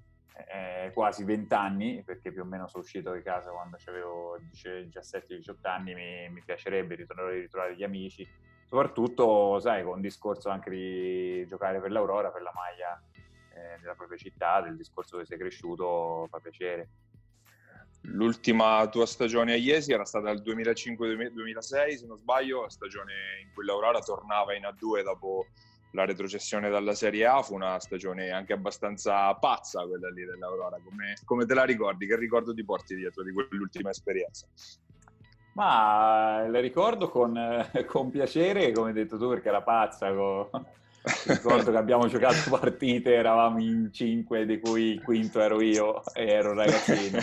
eh, 0.49 0.91
quasi 0.93 1.25
20 1.25 1.55
anni, 1.55 2.03
perché 2.05 2.33
più 2.33 2.43
o 2.43 2.45
meno 2.45 2.67
sono 2.67 2.83
uscito 2.83 3.13
di 3.13 3.23
casa 3.23 3.51
quando 3.51 3.79
avevo 3.87 4.39
17-18 4.53 5.55
anni, 5.63 5.95
mi, 5.95 6.29
mi 6.31 6.43
piacerebbe 6.45 6.97
ritornare 6.97 7.37
a 7.37 7.41
ritrovare 7.41 7.77
gli 7.77 7.85
amici, 7.85 8.27
soprattutto, 8.67 9.59
sai, 9.61 9.83
con 9.85 9.95
un 9.95 10.01
discorso 10.01 10.49
anche 10.49 10.71
di 10.71 11.47
giocare 11.47 11.81
per 11.81 11.91
l'Aurora, 11.91 12.31
per 12.31 12.43
la 12.43 12.53
maglia 12.55 13.01
eh, 13.55 13.79
della 13.81 13.95
propria 13.95 14.19
città, 14.19 14.61
del 14.61 14.77
discorso 14.77 15.17
dove 15.17 15.27
sei 15.27 15.39
cresciuto, 15.39 16.27
fa 16.31 16.41
piacere. 16.41 16.89
L'ultima 18.09 18.87
tua 18.89 19.07
stagione 19.07 19.53
a 19.53 19.57
Iesi 19.57 19.93
era 19.93 20.05
stata 20.05 20.31
il 20.31 20.43
2005-2006, 20.43 21.95
se 21.95 22.07
non 22.07 22.17
sbaglio, 22.17 22.63
la 22.63 22.71
stagione 22.71 23.13
in 23.43 23.53
cui 23.53 23.65
l'Aurora 23.65 24.01
tornava 24.01 24.55
in 24.55 24.63
A2 24.63 25.03
dopo 25.03 25.47
la 25.93 26.05
retrocessione 26.05 26.69
dalla 26.69 26.95
Serie 26.95 27.27
A, 27.27 27.43
fu 27.43 27.55
una 27.55 27.81
stagione 27.81 28.31
anche 28.31 28.53
abbastanza 28.53 29.35
pazza 29.35 29.87
quella 29.87 30.11
lì 30.11 30.25
dell'Aurora. 30.25 30.79
Come, 30.85 31.15
come 31.25 31.47
te 31.47 31.55
la 31.55 31.65
ricordi? 31.65 32.07
Che 32.07 32.17
ricordo 32.17 32.53
ti 32.53 32.65
porti 32.65 32.95
dietro 32.95 33.23
di 33.23 33.33
quell'ultima 33.33 33.91
esperienza? 33.91 34.47
Ma 35.57 36.47
la 36.49 36.61
ricordo 36.61 37.09
con, 37.09 37.35
con 37.89 38.11
piacere, 38.11 38.73
come 38.73 38.89
hai 38.89 38.95
detto 38.95 39.17
tu, 39.17 39.29
perché 39.29 39.49
era 39.49 39.63
pazza. 39.63 40.13
Con 40.13 40.49
ricordo 41.27 41.71
che 41.71 41.77
abbiamo 41.79 42.07
giocato 42.09 42.37
partite, 42.51 43.15
eravamo 43.15 43.59
in 43.59 43.89
cinque, 43.91 44.45
di 44.45 44.61
cui 44.61 44.93
il 44.93 45.03
quinto 45.03 45.41
ero 45.41 45.63
io 45.63 46.03
e 46.13 46.27
ero 46.27 46.53
ragazzino. 46.53 47.19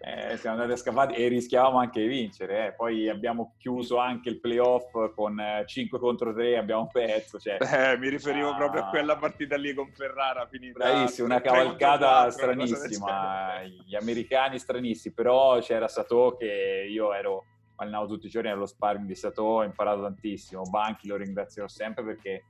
Eh, 0.00 0.38
siamo 0.38 0.56
andati 0.56 0.72
a 0.72 0.82
scappare 0.82 1.14
e 1.14 1.28
rischiavamo 1.28 1.78
anche 1.78 2.00
di 2.00 2.08
vincere. 2.08 2.66
Eh. 2.66 2.72
Poi 2.72 3.08
abbiamo 3.08 3.54
chiuso 3.58 3.98
anche 3.98 4.30
il 4.30 4.40
playoff 4.40 4.90
con 5.14 5.40
5 5.64 5.98
contro 6.00 6.32
3, 6.32 6.56
abbiamo 6.56 6.88
perso. 6.90 7.38
Cioè, 7.38 7.58
eh, 7.60 7.98
mi 7.98 8.08
riferivo 8.08 8.48
ah, 8.48 8.56
proprio 8.56 8.82
a 8.82 8.88
quella 8.88 9.16
partita 9.16 9.56
lì 9.56 9.72
con 9.72 9.92
Ferrara. 9.92 10.48
Finita 10.50 10.78
bravissimo, 10.78 11.26
una 11.26 11.40
cavalcata 11.40 12.22
4, 12.22 12.30
stranissima. 12.30 13.62
Gli 13.86 13.94
americani 13.94 14.58
stranissimi, 14.58 15.14
però 15.14 15.60
c'era 15.60 15.86
Sato 15.86 16.34
che 16.36 16.86
io 16.88 17.12
ero 17.12 17.44
allenavo 17.82 18.06
tutti 18.06 18.26
i 18.26 18.30
giorni 18.30 18.50
allo 18.50 18.66
sparring 18.66 19.06
di 19.06 19.14
Sato, 19.14 19.42
ho 19.42 19.64
imparato 19.64 20.02
tantissimo. 20.02 20.62
Banchi 20.62 21.08
lo 21.08 21.16
ringrazierò 21.16 21.68
sempre 21.68 22.04
perché 22.04 22.44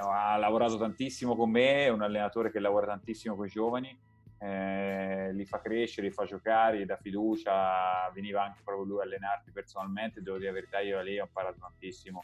ha 0.00 0.36
lavorato 0.36 0.78
tantissimo 0.78 1.34
con 1.36 1.50
me, 1.50 1.86
è 1.86 1.88
un 1.88 2.02
allenatore 2.02 2.50
che 2.50 2.60
lavora 2.60 2.86
tantissimo 2.86 3.34
con 3.34 3.46
i 3.46 3.50
giovani, 3.50 3.98
eh, 4.38 5.32
li 5.32 5.44
fa 5.44 5.60
crescere, 5.60 6.06
li 6.06 6.12
fa 6.12 6.24
giocare, 6.24 6.78
gli 6.78 6.84
dà 6.84 6.96
fiducia, 6.96 8.10
veniva 8.14 8.44
anche 8.44 8.60
proprio 8.64 8.86
lui 8.86 9.00
a 9.00 9.02
allenarti 9.02 9.50
personalmente, 9.50 10.22
devo 10.22 10.36
dire 10.36 10.50
la 10.50 10.54
verità, 10.54 10.80
io 10.80 11.00
lì 11.02 11.18
ho 11.18 11.24
imparato 11.24 11.58
tantissimo. 11.60 12.22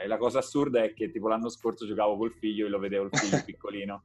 Eh, 0.00 0.06
la 0.06 0.18
cosa 0.18 0.38
assurda 0.38 0.82
è 0.82 0.92
che 0.92 1.10
tipo 1.10 1.28
l'anno 1.28 1.48
scorso 1.48 1.86
giocavo 1.86 2.16
col 2.16 2.32
figlio 2.32 2.66
e 2.66 2.68
lo 2.68 2.78
vedevo 2.78 3.04
il 3.04 3.16
figlio 3.16 3.42
piccolino. 3.44 4.02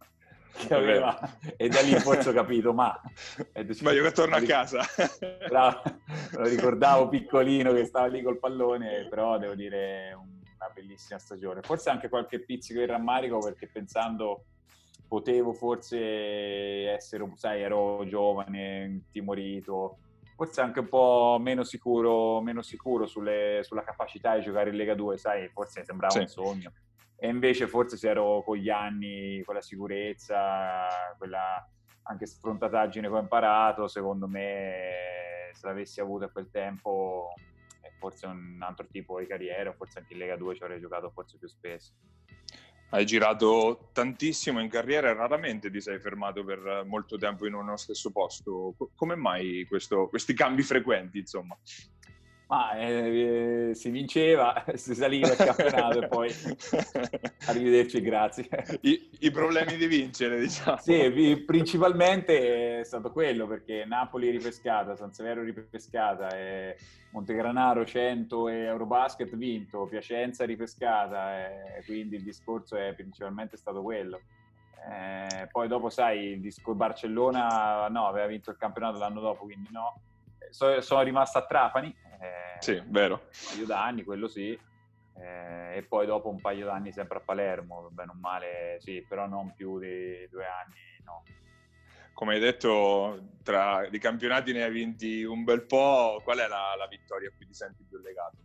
Che 0.68 0.74
aveva, 0.74 1.38
e 1.56 1.70
da 1.70 1.82
lì 1.82 1.94
forse 2.00 2.30
ho 2.30 2.34
capito, 2.34 2.74
ma... 2.74 3.00
Ma 3.82 3.92
io 3.92 4.04
che 4.04 4.12
torno 4.12 4.36
a 4.36 4.42
casa. 4.42 4.82
Bravo, 5.48 5.82
lo 6.32 6.44
ricordavo 6.48 7.10
piccolino 7.10 7.74
che 7.74 7.86
stava 7.86 8.08
lì 8.08 8.24
col 8.24 8.40
pallone, 8.40 9.08
però 9.08 9.38
devo 9.38 9.54
dire 9.54 10.18
un 10.20 10.38
una 10.58 10.72
bellissima 10.74 11.20
stagione. 11.20 11.62
Forse 11.62 11.90
anche 11.90 12.10
qualche 12.10 12.40
pizzico 12.40 12.80
di 12.80 12.86
rammarico 12.86 13.40
perché 13.40 13.68
pensando 13.68 14.46
potevo 15.08 15.54
forse 15.54 16.90
essere, 16.90 17.32
sai, 17.36 17.62
ero 17.62 18.06
giovane, 18.08 19.06
timorito, 19.12 20.00
forse 20.36 20.62
anche 20.62 20.80
un 20.80 20.90
po' 20.90 21.38
meno 21.40 21.64
sicuro, 21.64 22.42
meno 22.42 22.62
sicuro 22.62 23.06
sulle, 23.06 23.62
sulla 23.64 23.84
capacità 23.84 24.36
di 24.36 24.44
giocare 24.44 24.70
in 24.70 24.76
Lega 24.76 24.96
2, 24.96 25.18
sai, 25.18 25.48
forse 25.50 25.86
sembrava 25.86 26.14
sì. 26.14 26.20
un 26.20 26.28
sogno. 26.28 26.72
E 27.20 27.28
invece 27.28 27.68
forse 27.68 27.98
se 27.98 28.10
ero 28.10 28.44
con 28.44 28.58
gli 28.58 28.70
anni, 28.70 29.42
con 29.44 29.56
la 29.56 29.62
sicurezza, 29.62 31.16
quella 31.18 31.68
anche 32.04 32.26
sfrontataggine 32.26 33.08
che 33.08 33.14
ho 33.14 33.20
imparato, 33.20 33.88
secondo 33.88 34.28
me 34.28 35.52
se 35.54 35.66
l'avessi 35.68 36.00
avuto 36.00 36.26
a 36.26 36.30
quel 36.30 36.50
tempo 36.52 37.34
forse 38.00 38.28
un 38.28 38.58
altro 38.62 38.86
tipo 38.92 39.20
di 39.20 39.26
carriera, 39.26 39.74
forse 39.74 40.00
anche 40.00 40.14
in 40.14 40.20
Lega 40.20 40.38
2 40.38 40.56
ci 40.56 40.64
avrei 40.64 40.80
giocato 40.80 41.10
forse 41.10 41.38
più 41.38 41.48
spesso. 41.48 41.94
Hai 42.90 43.06
girato 43.06 43.90
tantissimo 43.92 44.62
in 44.62 44.70
carriera 44.70 45.10
e 45.10 45.14
raramente 45.14 45.70
ti 45.70 45.82
sei 45.82 46.00
fermato 46.00 46.46
per 46.46 46.86
molto 46.86 47.18
tempo 47.18 47.46
in 47.46 47.54
uno 47.54 47.76
stesso 47.76 48.12
posto. 48.12 48.76
Come 48.96 49.16
mai 49.16 49.66
questo, 49.68 50.08
questi 50.08 50.34
cambi 50.34 50.62
frequenti, 50.62 51.18
insomma? 51.18 51.58
Ma 52.48 52.78
eh, 52.78 53.72
si 53.74 53.90
vinceva, 53.90 54.64
si 54.76 54.96
saliva 54.96 55.28
il 55.32 55.36
campionato 55.36 56.02
e 56.02 56.08
poi 56.08 56.34
arrivederci, 57.48 58.02
grazie. 58.02 58.48
I, 58.82 59.10
I, 59.20 59.32
problemi 59.32 59.76
di 59.76 59.86
vincere, 59.86 60.40
diciamo. 60.40 60.78
Sì, 60.78 61.44
principalmente 61.46 62.80
è 62.80 62.84
stato 62.86 63.12
quello, 63.12 63.48
perché 63.48 63.84
Napoli 63.86 64.30
ripescata, 64.30 64.96
San 64.96 65.12
Severo 65.12 65.44
ripescata, 65.44 66.30
e 66.38 66.78
Montegranaro 67.12 67.86
100 67.86 68.48
e 68.48 68.56
Eurobasket 68.60 69.36
vinto, 69.36 69.86
Piacenza 69.88 70.46
ripescata, 70.46 71.38
e 71.78 71.84
quindi 71.86 72.16
il 72.16 72.24
discorso 72.24 72.78
è 72.78 72.94
principalmente 72.94 73.58
stato 73.58 73.82
quello. 73.82 74.22
Eh, 74.90 75.48
poi 75.52 75.68
dopo, 75.68 75.90
sai, 75.90 76.28
il 76.28 76.40
disco 76.40 76.74
Barcellona 76.74 77.90
no, 77.90 78.08
aveva 78.08 78.28
vinto 78.28 78.52
il 78.52 78.58
campionato 78.58 79.00
l'anno 79.00 79.20
dopo, 79.20 79.44
quindi 79.44 79.68
no. 79.70 80.00
So, 80.50 80.80
sono 80.80 81.02
rimasto 81.02 81.40
a 81.40 81.46
Trapani, 81.46 81.94
eh, 82.20 82.62
sì, 82.62 82.82
vero. 82.88 83.16
Un 83.16 83.50
paio 83.52 83.66
d'anni, 83.66 84.04
quello 84.04 84.28
sì. 84.28 84.58
Eh, 85.20 85.78
e 85.78 85.84
poi 85.88 86.06
dopo 86.06 86.30
un 86.30 86.40
paio 86.40 86.66
d'anni 86.66 86.92
sempre 86.92 87.18
a 87.18 87.22
Palermo, 87.22 87.90
bene 87.92 88.12
o 88.12 88.18
male, 88.20 88.78
sì, 88.80 89.04
però 89.08 89.26
non 89.28 89.54
più 89.56 89.80
di 89.80 90.28
due 90.30 90.46
anni, 90.46 90.80
no. 91.04 91.24
Come 92.14 92.36
hai 92.36 92.40
detto, 92.40 93.38
tra 93.44 93.86
i 93.88 94.00
campionati 94.00 94.52
ne 94.52 94.64
hai 94.64 94.72
vinti 94.72 95.24
un 95.24 95.44
bel 95.44 95.66
po', 95.66 96.22
qual 96.24 96.40
è 96.40 96.48
la, 96.48 96.76
la 96.76 96.88
vittoria 96.88 97.30
a 97.30 97.32
cui 97.36 97.46
ti 97.46 97.54
senti 97.54 97.84
più 97.88 98.00
legato? 98.00 98.38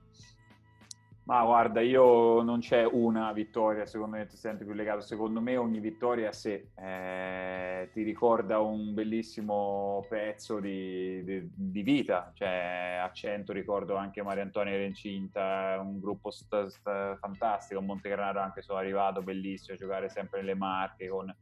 Ma 1.33 1.45
guarda, 1.45 1.81
io 1.81 2.42
non 2.42 2.61
c'è 2.61 2.85
una 2.85 3.33
vittoria, 3.33 3.87
secondo 3.87 4.18
me 4.18 4.27
ti 4.27 4.37
senti 4.37 4.64
più 4.64 4.75
legato. 4.75 5.01
Secondo 5.01 5.40
me 5.40 5.57
ogni 5.57 5.81
vittoria 5.81 6.29
a 6.29 6.33
sé 6.33 6.73
eh, 6.77 7.88
ti 7.90 8.03
ricorda 8.03 8.59
un 8.59 8.92
bellissimo 8.92 10.05
pezzo 10.11 10.61
di, 10.61 11.25
di, 11.25 11.51
di, 11.55 11.83
vita. 11.83 12.33
Cioè, 12.35 12.99
a 13.03 13.11
100 13.11 13.51
ricordo 13.55 13.97
anche 13.97 14.23
Maria 14.23 14.42
Antonia 14.42 14.77
Rencinta, 14.77 15.81
un 15.83 16.01
gruppo 16.01 16.31
sta, 16.31 16.68
sta, 16.68 17.16
fantastico. 17.18 17.81
A 17.81 17.83
Montegranaro 17.83 18.38
anche 18.38 18.61
sono 18.61 18.79
arrivato, 18.79 19.23
bellissimo, 19.23 19.79
giocare 19.79 20.11
sempre 20.11 20.40
nelle 20.40 20.55
Marche 20.55 21.09
con 21.09 21.35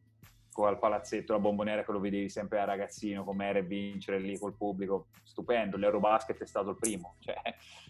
al 0.66 0.78
palazzetto, 0.78 1.32
la 1.32 1.38
bomboniera 1.38 1.84
che 1.84 1.92
lo 1.92 2.00
vedevi 2.00 2.28
sempre 2.28 2.58
da 2.58 2.64
ragazzino, 2.64 3.24
com'era 3.24 3.58
e 3.58 3.62
vincere 3.62 4.18
lì 4.18 4.38
col 4.38 4.56
pubblico, 4.56 5.08
stupendo. 5.22 5.76
L'Eurobasket 5.76 6.42
è 6.42 6.46
stato 6.46 6.70
il 6.70 6.76
primo, 6.76 7.16
cioè, 7.20 7.36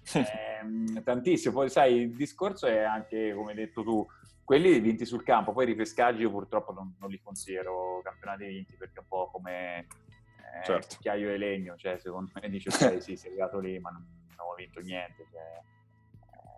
ehm, 0.63 1.03
tantissimo. 1.03 1.55
Poi 1.55 1.71
sai, 1.71 1.95
il 1.97 2.17
discorso 2.17 2.67
è 2.67 2.79
anche, 2.79 3.33
come 3.35 3.51
hai 3.51 3.57
detto 3.57 3.83
tu, 3.83 4.07
quelli 4.45 4.81
vinti 4.81 5.05
sul 5.05 5.23
campo, 5.23 5.53
poi 5.53 5.65
i 5.65 5.69
ripescaggi 5.69 6.23
io 6.23 6.31
purtroppo 6.31 6.73
non, 6.73 6.97
non 6.99 7.09
li 7.09 7.21
considero 7.23 8.01
campionati 8.03 8.47
vinti 8.47 8.77
perché 8.77 8.99
è 8.99 9.03
un 9.03 9.07
po' 9.07 9.31
come 9.31 9.79
eh, 9.79 10.65
certo. 10.65 10.97
e 11.09 11.37
legno, 11.37 11.77
cioè 11.77 11.99
secondo 11.99 12.33
me 12.35 12.49
dice 12.49 12.69
ok 12.69 13.01
sì, 13.01 13.17
sei 13.17 13.31
arrivato 13.31 13.61
lì 13.61 13.79
ma 13.79 13.91
non, 13.91 14.05
non 14.37 14.49
ho 14.49 14.55
vinto 14.57 14.81
niente. 14.81 15.25
Cioè, 15.31 15.63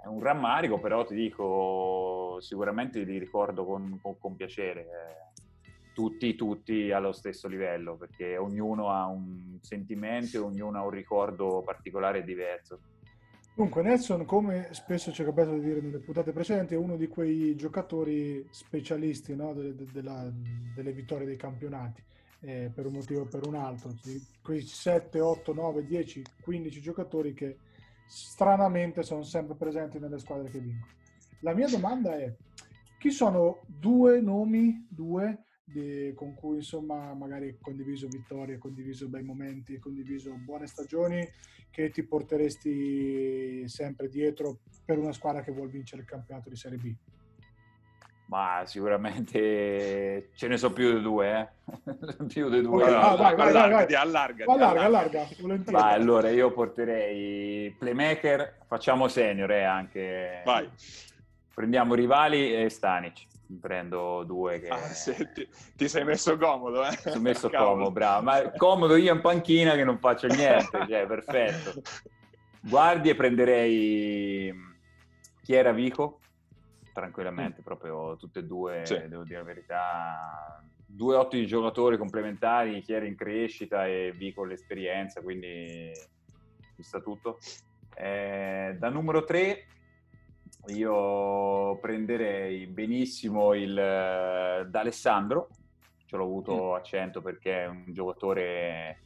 è 0.03 0.07
un 0.07 0.20
rammarico, 0.20 0.81
però 0.81 1.05
ti 1.05 1.14
dico, 1.14 2.38
sicuramente 2.40 3.01
li 3.03 3.18
ricordo 3.18 3.64
con, 3.64 4.01
con, 4.03 4.18
con 4.18 4.35
piacere. 4.35 5.31
Tutti, 5.92 6.35
tutti 6.35 6.90
allo 6.90 7.12
stesso 7.12 7.48
livello, 7.48 7.96
perché 7.96 8.37
ognuno 8.37 8.90
ha 8.90 9.07
un 9.07 9.59
sentimento 9.61 10.37
e 10.37 10.40
ognuno 10.40 10.78
ha 10.78 10.85
un 10.85 10.90
ricordo 10.90 11.62
particolare 11.64 12.20
e 12.20 12.24
diverso. 12.24 12.81
Dunque, 13.55 13.83
Nelson, 13.83 14.24
come 14.24 14.68
spesso 14.70 15.12
ci 15.12 15.20
è 15.20 15.26
capitato 15.26 15.52
di 15.52 15.61
dire 15.61 15.83
nelle 15.83 15.98
puntate 15.98 16.33
precedenti, 16.33 16.72
è 16.72 16.78
uno 16.78 16.96
di 16.96 17.07
quei 17.07 17.55
giocatori 17.55 18.46
specialisti 18.50 19.37
no? 19.37 19.52
de- 19.52 19.74
de- 19.74 19.88
della, 19.92 20.26
delle 20.74 20.92
vittorie 20.92 21.26
dei 21.26 21.37
campionati, 21.37 22.02
eh, 22.40 22.70
per 22.74 22.87
un 22.87 22.94
motivo 22.94 23.20
o 23.20 23.26
per 23.26 23.46
un 23.46 23.55
altro. 23.55 23.90
Quei 24.42 24.62
7, 24.62 25.20
8, 25.20 25.52
9, 25.52 25.85
10, 25.85 26.22
15 26.40 26.81
giocatori 26.81 27.35
che 27.35 27.59
stranamente 28.07 29.02
sono 29.02 29.22
sempre 29.22 29.55
presenti 29.55 29.98
nelle 29.98 30.18
squadre 30.18 30.50
che 30.50 30.59
vincono. 30.59 30.92
La 31.40 31.52
mia 31.52 31.68
domanda 31.68 32.16
è, 32.16 32.35
chi 32.98 33.11
sono 33.11 33.61
due 33.66 34.22
nomi, 34.22 34.87
due 34.88 35.44
di, 35.64 36.12
con 36.14 36.35
cui 36.35 36.57
insomma 36.57 37.14
magari 37.14 37.59
condiviso 37.61 38.09
vittorie, 38.09 38.59
condiviso 38.59 39.09
bei 39.09 39.22
momenti, 39.22 39.79
condiviso 39.79 40.35
buone 40.35 40.66
stagioni 40.66 41.27
che 41.70 41.90
ti 41.90 42.03
porteresti 42.03 43.66
sempre 43.66 44.09
dietro 44.09 44.59
per 44.85 44.98
una 44.98 45.12
squadra 45.12 45.42
che 45.42 45.53
vuole 45.53 45.70
vincere 45.70 46.03
il 46.03 46.09
campionato 46.09 46.48
di 46.48 46.57
Serie 46.57 46.79
B? 46.79 46.94
Ma 48.27 48.62
sicuramente 48.64 50.31
ce 50.35 50.48
ne 50.48 50.57
sono 50.57 50.72
più 50.72 50.94
di 50.94 51.03
due, 51.03 51.38
eh? 51.38 51.48
più 52.29 52.48
di 52.48 52.62
due. 52.62 52.83
Okay, 52.83 52.94
ah, 52.94 53.14
vai, 53.14 53.37
vai, 53.37 53.53
vai, 53.53 53.70
vai. 53.70 53.94
allarga, 53.94 54.44
allarga, 54.46 54.85
allarga, 54.85 55.29
volentieri. 55.38 55.72
Vai, 55.72 55.94
allora 55.94 56.31
io 56.31 56.51
porterei 56.51 57.70
playmaker, 57.79 58.61
facciamo 58.66 59.09
senior 59.09 59.51
eh, 59.51 59.64
anche. 59.64 60.40
Vai. 60.46 60.66
Prendiamo 61.55 61.94
rivali 61.94 62.55
e 62.55 62.70
Stanic. 62.70 63.27
Prendo 63.61 64.24
due 64.24 64.61
che... 64.61 64.68
Ah, 64.68 64.88
sì, 64.88 65.14
ti, 65.35 65.48
ti, 65.76 65.88
sei 65.88 66.05
messo 66.05 66.37
comodo, 66.38 66.85
eh? 66.87 66.96
Sono 66.96 67.20
messo 67.20 67.50
comodo, 67.50 67.90
bravo. 67.90 68.22
Ma 68.22 68.50
comodo 68.52 68.96
io 68.96 69.12
in 69.12 69.20
panchina 69.20 69.74
che 69.74 69.85
non 69.85 69.98
faccio 69.98 70.26
niente, 70.26 70.85
cioè, 70.88 71.07
perfetto. 71.07 71.83
Guardie 72.61 73.14
prenderei... 73.14 74.70
Chi 75.42 75.55
era 75.55 75.72
Vico? 75.72 76.20
tranquillamente, 76.92 77.61
mm. 77.61 77.64
proprio 77.64 78.16
tutte 78.16 78.40
e 78.40 78.44
due, 78.44 78.83
sì. 78.85 79.00
devo 79.09 79.24
dire 79.24 79.38
la 79.38 79.44
verità, 79.44 80.62
due 80.87 81.16
ottimi 81.16 81.46
giocatori 81.46 81.96
complementari, 81.96 82.81
chi 82.83 82.92
era 82.92 83.07
in 83.07 83.16
crescita 83.16 83.87
e 83.87 84.12
vi 84.14 84.33
con 84.33 84.48
l'esperienza, 84.48 85.20
quindi 85.20 85.90
ci 86.76 86.83
sta 86.83 87.00
tutto. 87.00 87.38
Eh, 87.94 88.76
da 88.78 88.88
numero 88.88 89.24
3 89.24 89.66
io 90.68 91.79
prenderei 91.81 92.66
benissimo 92.66 93.55
il 93.55 93.75
D'Alessandro, 93.75 95.48
ce 96.07 96.16
l'ho 96.16 96.25
avuto 96.25 96.70
mm. 96.70 96.75
a 96.75 96.83
100 96.83 97.20
perché 97.20 97.64
è 97.64 97.66
un 97.66 97.85
giocatore 97.88 98.98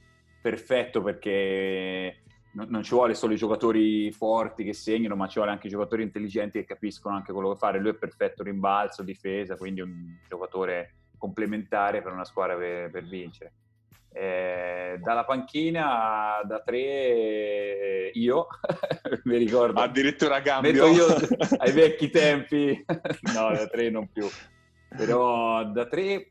perfetto 0.43 1.03
perché 1.03 2.23
non 2.53 2.83
ci 2.83 2.95
vuole 2.95 3.15
solo 3.15 3.35
i 3.35 3.37
giocatori 3.37 4.11
forti 4.13 4.65
che 4.65 4.73
segnano, 4.73 5.15
ma 5.15 5.29
ci 5.29 5.37
vuole 5.37 5.51
anche 5.51 5.67
i 5.67 5.71
giocatori 5.71 6.03
intelligenti 6.03 6.59
che 6.59 6.65
capiscono 6.65 7.15
anche 7.15 7.33
quello 7.33 7.53
che 7.53 7.59
fare. 7.59 7.79
Lui 7.79 7.91
è 7.91 7.95
perfetto 7.95 8.43
rimbalzo, 8.43 9.03
difesa, 9.03 9.57
quindi 9.57 9.83
un 9.83 10.17
giocatore 10.27 10.95
complementare 11.19 12.01
per 12.01 12.13
una 12.13 12.25
squadra 12.25 12.57
per, 12.57 12.91
per 12.91 13.05
vincere. 13.05 13.53
Eh, 14.19 14.99
dalla 15.03 15.27
panchina 15.27 16.41
da 16.43 16.61
tre 16.61 18.11
io 18.15 18.47
mi 19.25 19.37
ricordo 19.37 19.79
addirittura 19.79 20.41
cambio 20.41 20.73
metto 20.73 20.87
io 20.87 21.07
ai 21.61 21.73
vecchi 21.73 22.09
tempi 22.09 22.83
no 23.35 23.51
da 23.51 23.67
tre 23.67 23.91
non 23.91 24.09
più 24.11 24.27
però 24.89 25.67
da 25.67 25.85
tre 25.85 26.31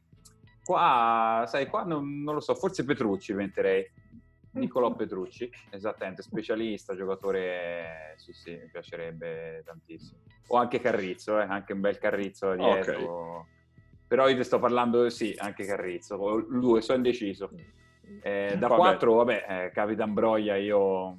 qua 0.63 1.45
sai 1.48 1.67
qua 1.67 1.84
non, 1.84 2.24
non 2.24 2.34
lo 2.34 2.39
so 2.39 2.56
forse 2.56 2.84
Petrucci 2.84 3.34
metterei 3.34 3.88
Nicolò 4.56 4.95
Petrucci, 4.95 5.52
esattamente, 5.69 6.21
specialista, 6.21 6.95
giocatore, 6.95 8.13
sì 8.15 8.32
sì, 8.32 8.52
mi 8.52 8.69
piacerebbe 8.71 9.62
tantissimo. 9.65 10.21
O 10.48 10.56
anche 10.56 10.80
Carrizzo, 10.80 11.41
eh, 11.41 11.43
anche 11.43 11.74
un 11.74 11.82
bel 11.82 11.98
Carrizzo 11.98 12.56
dietro. 12.56 12.95
Okay. 12.95 13.55
Però 14.08 14.28
io 14.28 14.36
ti 14.36 14.44
sto 14.44 14.60
parlando, 14.60 15.10
sì, 15.10 15.34
anche 15.38 15.65
Carrizzo, 15.65 16.38
lui, 16.48 16.82
sono 16.82 16.98
indeciso. 16.98 17.50
Eh, 18.22 18.56
da 18.58 18.68
4, 18.68 19.13
vabbè, 19.13 19.46
eh, 19.48 19.72
Capitan 19.72 20.13
Broglia 20.13 20.56
io 20.58 20.78
ho 20.78 21.18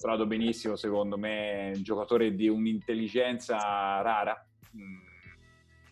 trovato 0.00 0.26
benissimo, 0.26 0.76
secondo 0.76 1.16
me, 1.16 1.72
un 1.74 1.82
giocatore 1.82 2.34
di 2.34 2.48
un'intelligenza 2.48 3.56
rara. 4.02 4.46
Mm 4.76 5.06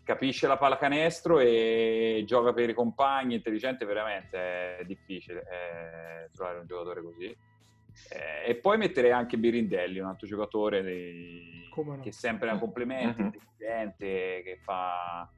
capisce 0.04 0.46
la 0.46 0.56
pallacanestro 0.56 1.40
e 1.40 2.22
gioca 2.26 2.52
per 2.52 2.68
i 2.68 2.74
compagni, 2.74 3.34
intelligente, 3.34 3.84
veramente 3.84 4.76
è 4.76 4.84
difficile 4.84 5.40
eh, 5.40 6.30
trovare 6.32 6.60
un 6.60 6.66
giocatore 6.66 7.02
così. 7.02 7.24
Eh, 7.24 8.50
e 8.50 8.54
poi 8.56 8.76
metterei 8.76 9.10
anche 9.10 9.38
Birindelli, 9.38 9.98
un 9.98 10.06
altro 10.06 10.26
giocatore 10.26 10.82
di... 10.82 11.68
no? 11.74 12.00
che 12.00 12.10
è 12.10 12.12
sempre 12.12 12.50
un 12.50 12.58
complemento, 12.58 13.22
mm-hmm. 13.22 13.32
intelligente, 13.32 14.42
che 14.42 14.58
fa... 14.62 15.28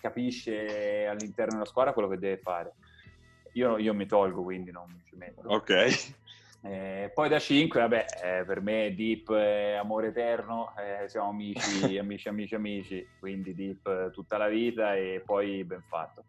capisce 0.00 1.06
all'interno 1.06 1.54
della 1.54 1.64
squadra 1.64 1.92
quello 1.92 2.08
che 2.08 2.18
deve 2.18 2.38
fare. 2.38 2.74
Io, 3.52 3.78
io 3.78 3.94
mi 3.94 4.06
tolgo, 4.06 4.42
quindi 4.42 4.70
non 4.70 5.02
ci 5.06 5.16
metto. 5.16 5.48
Ok. 5.48 6.14
Eh, 6.62 7.12
poi 7.14 7.28
da 7.28 7.38
5, 7.38 7.80
vabbè, 7.80 8.06
eh, 8.24 8.44
per 8.44 8.60
me 8.60 8.92
Deep 8.94 9.32
è 9.32 9.74
amore 9.74 10.08
eterno, 10.08 10.74
eh, 10.76 11.08
siamo 11.08 11.28
amici, 11.28 11.96
amici, 11.98 12.28
amici, 12.28 12.54
amici, 12.54 13.08
quindi 13.20 13.54
Deep 13.54 13.86
eh, 13.86 14.10
tutta 14.10 14.36
la 14.36 14.48
vita 14.48 14.96
e 14.96 15.22
poi 15.24 15.62
ben 15.64 15.82
fatto. 15.82 16.24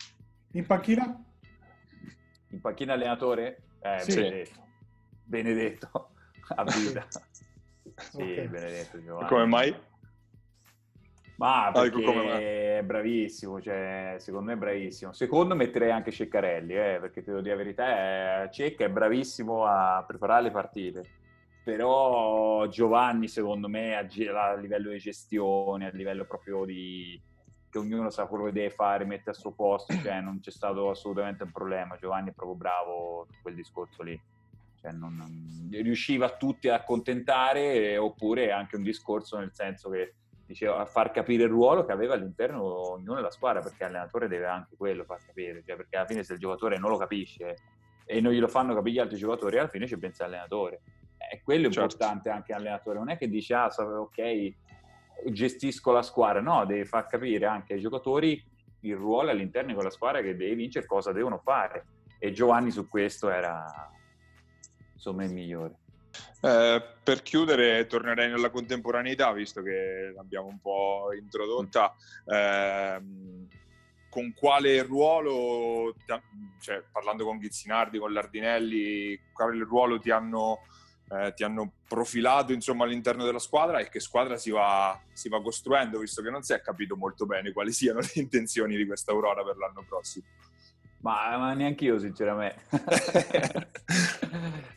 In 0.52 0.66
panchina? 0.66 1.24
In 2.50 2.62
panchina 2.62 2.94
allenatore? 2.94 3.64
Eh, 3.80 4.00
sì. 4.02 4.14
Benedetto. 4.14 4.66
Benedetto, 5.24 6.10
a 6.56 6.64
vita. 6.64 7.08
sì, 8.12 8.22
okay. 8.22 8.48
Benedetto 8.48 9.04
Giovanni. 9.04 9.28
Come 9.28 9.46
mai? 9.46 9.76
Ma 11.38 11.70
perché 11.72 12.80
è 12.80 12.84
bravissimo, 12.84 13.62
cioè, 13.62 14.16
secondo 14.18 14.48
me 14.48 14.54
è 14.54 14.58
bravissimo. 14.58 15.14
Secondo 15.14 15.56
metterei 15.56 15.92
anche 15.92 16.12
Ceccarelli, 16.12 16.74
eh, 16.74 16.98
perché 17.00 17.24
te 17.24 17.32
lo 17.32 17.42
dico 17.42 17.56
la 17.56 17.62
verità, 17.62 17.86
è, 17.86 18.50
Cecca 18.52 18.86
è 18.86 18.90
bravissimo 18.90 19.66
a 19.66 20.04
preparare 20.06 20.44
le 20.44 20.52
partite, 20.52 21.04
però 21.64 22.66
Giovanni 22.68 23.28
secondo 23.28 23.68
me 23.68 23.96
a, 23.96 24.00
a 24.00 24.56
livello 24.56 24.90
di 24.90 24.98
gestione, 24.98 25.88
a 25.88 25.92
livello 25.94 26.26
proprio 26.26 26.66
di 26.66 27.22
che 27.70 27.78
ognuno 27.78 28.10
sa 28.10 28.26
quello 28.26 28.46
che 28.46 28.54
deve 28.54 28.70
fare, 28.72 29.06
mette 29.06 29.30
al 29.30 29.36
suo 29.36 29.52
posto, 29.52 29.94
cioè 30.02 30.22
non 30.22 30.40
c'è 30.40 30.52
stato 30.52 30.90
assolutamente 30.90 31.44
un 31.44 31.52
problema, 31.52 31.98
Giovanni 31.98 32.30
è 32.30 32.34
proprio 32.34 32.58
bravo 32.58 33.28
su 33.30 33.42
quel 33.42 33.56
discorso 33.56 34.02
lì. 34.02 34.20
Cioè 34.80 34.92
non, 34.92 35.16
non, 35.16 35.70
riusciva 35.72 36.28
a 36.28 36.38
tutti 36.38 36.70
a 36.70 36.76
accontentare, 36.76 37.98
oppure 37.98 38.52
anche 38.52 38.76
un 38.76 38.84
discorso 38.84 39.38
nel 39.38 39.52
senso 39.54 39.90
che 39.90 40.14
diceva, 40.48 40.78
a 40.78 40.86
far 40.86 41.12
capire 41.12 41.44
il 41.44 41.50
ruolo 41.50 41.86
che 41.86 41.92
aveva 41.92 42.14
all'interno 42.14 42.92
ognuno 42.92 43.16
della 43.16 43.30
squadra, 43.30 43.62
perché 43.62 43.84
l'allenatore 43.84 44.28
deve 44.28 44.46
anche 44.46 44.76
quello 44.78 45.04
far 45.04 45.20
capire, 45.26 45.62
cioè, 45.64 45.76
perché 45.76 45.98
alla 45.98 46.08
fine 46.08 46.24
se 46.24 46.34
il 46.34 46.40
giocatore 46.40 46.78
non 46.78 46.90
lo 46.90 46.98
capisce 46.98 47.56
e 48.06 48.22
non 48.22 48.32
glielo 48.32 48.48
fanno 48.48 48.74
capire 48.74 48.96
gli 48.96 49.00
altri 49.00 49.18
giocatori, 49.18 49.58
alla 49.58 49.68
fine 49.68 49.86
ci 49.86 49.98
pensa 49.98 50.24
l'allenatore. 50.24 50.82
E 51.30 51.42
quello 51.44 51.68
è 51.68 51.72
certo. 51.72 51.96
importante 51.96 52.30
anche 52.30 52.54
all'allenatore, 52.54 52.98
non 52.98 53.10
è 53.10 53.18
che 53.18 53.28
dice, 53.28 53.54
ah, 53.54 53.68
ok, 53.68 54.54
gestisco 55.32 55.92
la 55.92 56.02
squadra, 56.02 56.42
no, 56.42 56.66
deve 56.66 56.86
far 56.86 57.08
capire 57.08 57.46
anche 57.46 57.74
ai 57.74 57.82
giocatori 57.82 58.42
il 58.82 58.96
ruolo 58.96 59.32
all'interno 59.32 59.70
di 59.70 59.74
quella 59.74 59.90
squadra 59.90 60.22
che 60.22 60.38
deve 60.38 60.56
vincere, 60.56 60.86
cosa 60.86 61.12
devono 61.12 61.40
fare. 61.40 61.86
E 62.20 62.32
Giovanni 62.32 62.72
su 62.72 62.88
questo 62.88 63.30
era, 63.30 63.92
insomma, 64.94 65.26
il 65.26 65.34
migliore. 65.34 65.76
Eh, 66.42 66.84
per 67.04 67.22
chiudere, 67.24 67.88
tornerei 67.88 68.30
nella 68.30 68.50
contemporaneità, 68.50 69.32
visto 69.32 69.62
che 69.62 70.12
l'abbiamo 70.16 70.48
un 70.48 70.60
po' 70.60 71.10
introdotta. 71.18 71.94
Eh, 72.26 73.02
con 74.10 74.34
quale 74.34 74.82
ruolo, 74.82 75.94
cioè, 76.60 76.84
parlando 76.92 77.24
con 77.24 77.38
Ghizzinardi, 77.38 78.00
con 78.00 78.12
Lardinelli, 78.12 79.20
quale 79.32 79.64
ruolo 79.64 80.00
ti 80.00 80.10
hanno, 80.10 80.62
eh, 81.10 81.34
ti 81.36 81.44
hanno 81.44 81.74
profilato 81.88 82.52
insomma, 82.52 82.86
all'interno 82.86 83.26
della 83.26 83.38
squadra 83.38 83.78
e 83.78 83.90
che 83.90 84.00
squadra 84.00 84.38
si 84.38 84.50
va, 84.50 85.00
si 85.14 85.30
va 85.30 85.40
costruendo, 85.40 86.00
visto 86.00 86.24
che 86.24 86.32
non 86.32 86.42
si 86.42 86.54
è 86.54 86.62
capito 86.62 86.96
molto 86.96 87.28
bene 87.28 87.52
quali 87.52 87.72
siano 87.72 88.00
le 88.00 88.10
intenzioni 88.16 88.76
di 88.76 88.88
questa 88.88 89.12
Aurora 89.12 89.44
per 89.44 89.58
l'anno 89.58 89.86
prossimo? 89.88 90.26
Ma, 91.02 91.38
ma 91.38 91.54
neanche 91.54 91.86
io, 91.86 92.00
sinceramente. 92.00 92.66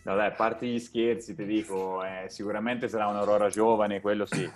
no, 0.03 0.13
a 0.13 0.31
parte 0.31 0.67
gli 0.67 0.79
scherzi, 0.79 1.35
ti 1.35 1.45
dico, 1.45 2.03
eh, 2.05 2.29
sicuramente 2.29 2.89
sarà 2.89 3.07
un'Aurora 3.09 3.49
giovane, 3.49 4.01
quello 4.01 4.27
sì. 4.27 4.45
Eh, 4.45 4.51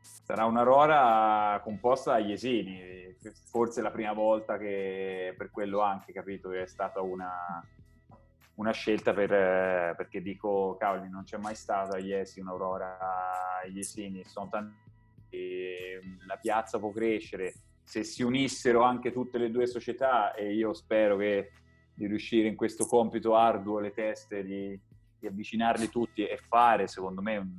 sarà 0.00 0.44
un'Aurora 0.44 1.60
composta 1.62 2.12
da 2.12 2.18
Iesini, 2.18 3.16
forse 3.50 3.82
la 3.82 3.90
prima 3.90 4.12
volta 4.12 4.58
che, 4.58 5.34
per 5.36 5.50
quello 5.50 5.80
anche, 5.80 6.12
capito, 6.12 6.50
che 6.50 6.62
è 6.62 6.66
stata 6.66 7.00
una, 7.00 7.64
una 8.54 8.72
scelta 8.72 9.12
per, 9.12 9.94
perché 9.96 10.20
dico, 10.20 10.76
cavoli, 10.78 11.08
non 11.08 11.24
c'è 11.24 11.36
mai 11.36 11.54
stata 11.54 11.96
a 11.96 12.00
Iesi 12.00 12.40
un'Aurora 12.40 12.98
a 12.98 13.66
Iesini, 13.66 14.24
sono 14.24 14.48
tanti, 14.48 14.76
la 16.26 16.36
piazza 16.36 16.78
può 16.78 16.90
crescere, 16.90 17.54
se 17.82 18.04
si 18.04 18.22
unissero 18.22 18.82
anche 18.82 19.12
tutte 19.12 19.38
le 19.38 19.50
due 19.50 19.66
società 19.66 20.34
e 20.34 20.52
io 20.52 20.74
spero 20.74 21.16
che 21.16 21.52
di 21.98 22.06
riuscire 22.06 22.46
in 22.46 22.54
questo 22.54 22.86
compito 22.86 23.34
arduo 23.34 23.80
le 23.80 23.90
teste 23.90 24.44
di, 24.44 24.78
di 25.18 25.26
avvicinarli 25.26 25.88
tutti 25.88 26.24
e 26.24 26.38
fare 26.48 26.86
secondo 26.86 27.20
me 27.20 27.36
un, 27.38 27.50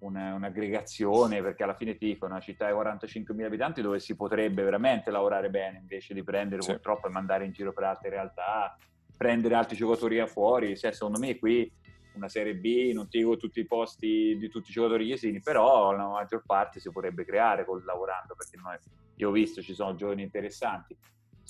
un, 0.00 0.16
un'aggregazione 0.16 1.40
perché 1.40 1.62
alla 1.62 1.76
fine 1.76 1.96
ti 1.96 2.06
dico 2.06 2.26
una 2.26 2.40
città 2.40 2.66
di 2.66 2.72
45.000 2.72 3.44
abitanti 3.44 3.82
dove 3.82 4.00
si 4.00 4.16
potrebbe 4.16 4.64
veramente 4.64 5.12
lavorare 5.12 5.48
bene 5.48 5.78
invece 5.78 6.12
di 6.12 6.24
prendere 6.24 6.62
sì. 6.62 6.72
purtroppo 6.72 7.06
e 7.06 7.10
mandare 7.10 7.44
in 7.44 7.52
giro 7.52 7.72
per 7.72 7.84
altre 7.84 8.10
realtà 8.10 8.76
prendere 9.16 9.54
altri 9.54 9.76
giocatori 9.76 10.26
fuori 10.26 10.76
cioè, 10.76 10.90
secondo 10.90 11.20
me 11.20 11.38
qui 11.38 11.72
una 12.14 12.28
Serie 12.28 12.56
B, 12.56 12.90
non 12.92 13.08
ti 13.08 13.18
dico 13.18 13.36
tutti 13.36 13.60
i 13.60 13.66
posti 13.66 14.36
di 14.36 14.48
tutti 14.48 14.70
i 14.70 14.72
giocatori 14.72 15.06
iesini, 15.06 15.40
però 15.40 15.92
la 15.92 16.08
maggior 16.08 16.42
parte 16.44 16.80
si 16.80 16.90
potrebbe 16.90 17.24
creare 17.24 17.64
lavorando, 17.84 18.34
perché 18.34 18.56
noi, 18.56 18.76
io 19.14 19.28
ho 19.28 19.32
visto 19.32 19.62
ci 19.62 19.74
sono 19.74 19.94
giovani 19.94 20.22
interessanti. 20.22 20.96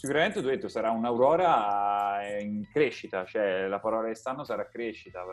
Sicuramente 0.01 0.39
ho 0.39 0.43
detto 0.43 0.69
sarà 0.69 0.93
un'aurora 0.93 2.21
in 2.41 2.67
crescita, 2.73 3.27
cioè 3.27 3.69
la 3.69 3.81
parola 3.81 4.07
quest'anno 4.07 4.45
sarà 4.45 4.67
crescita. 4.67 5.27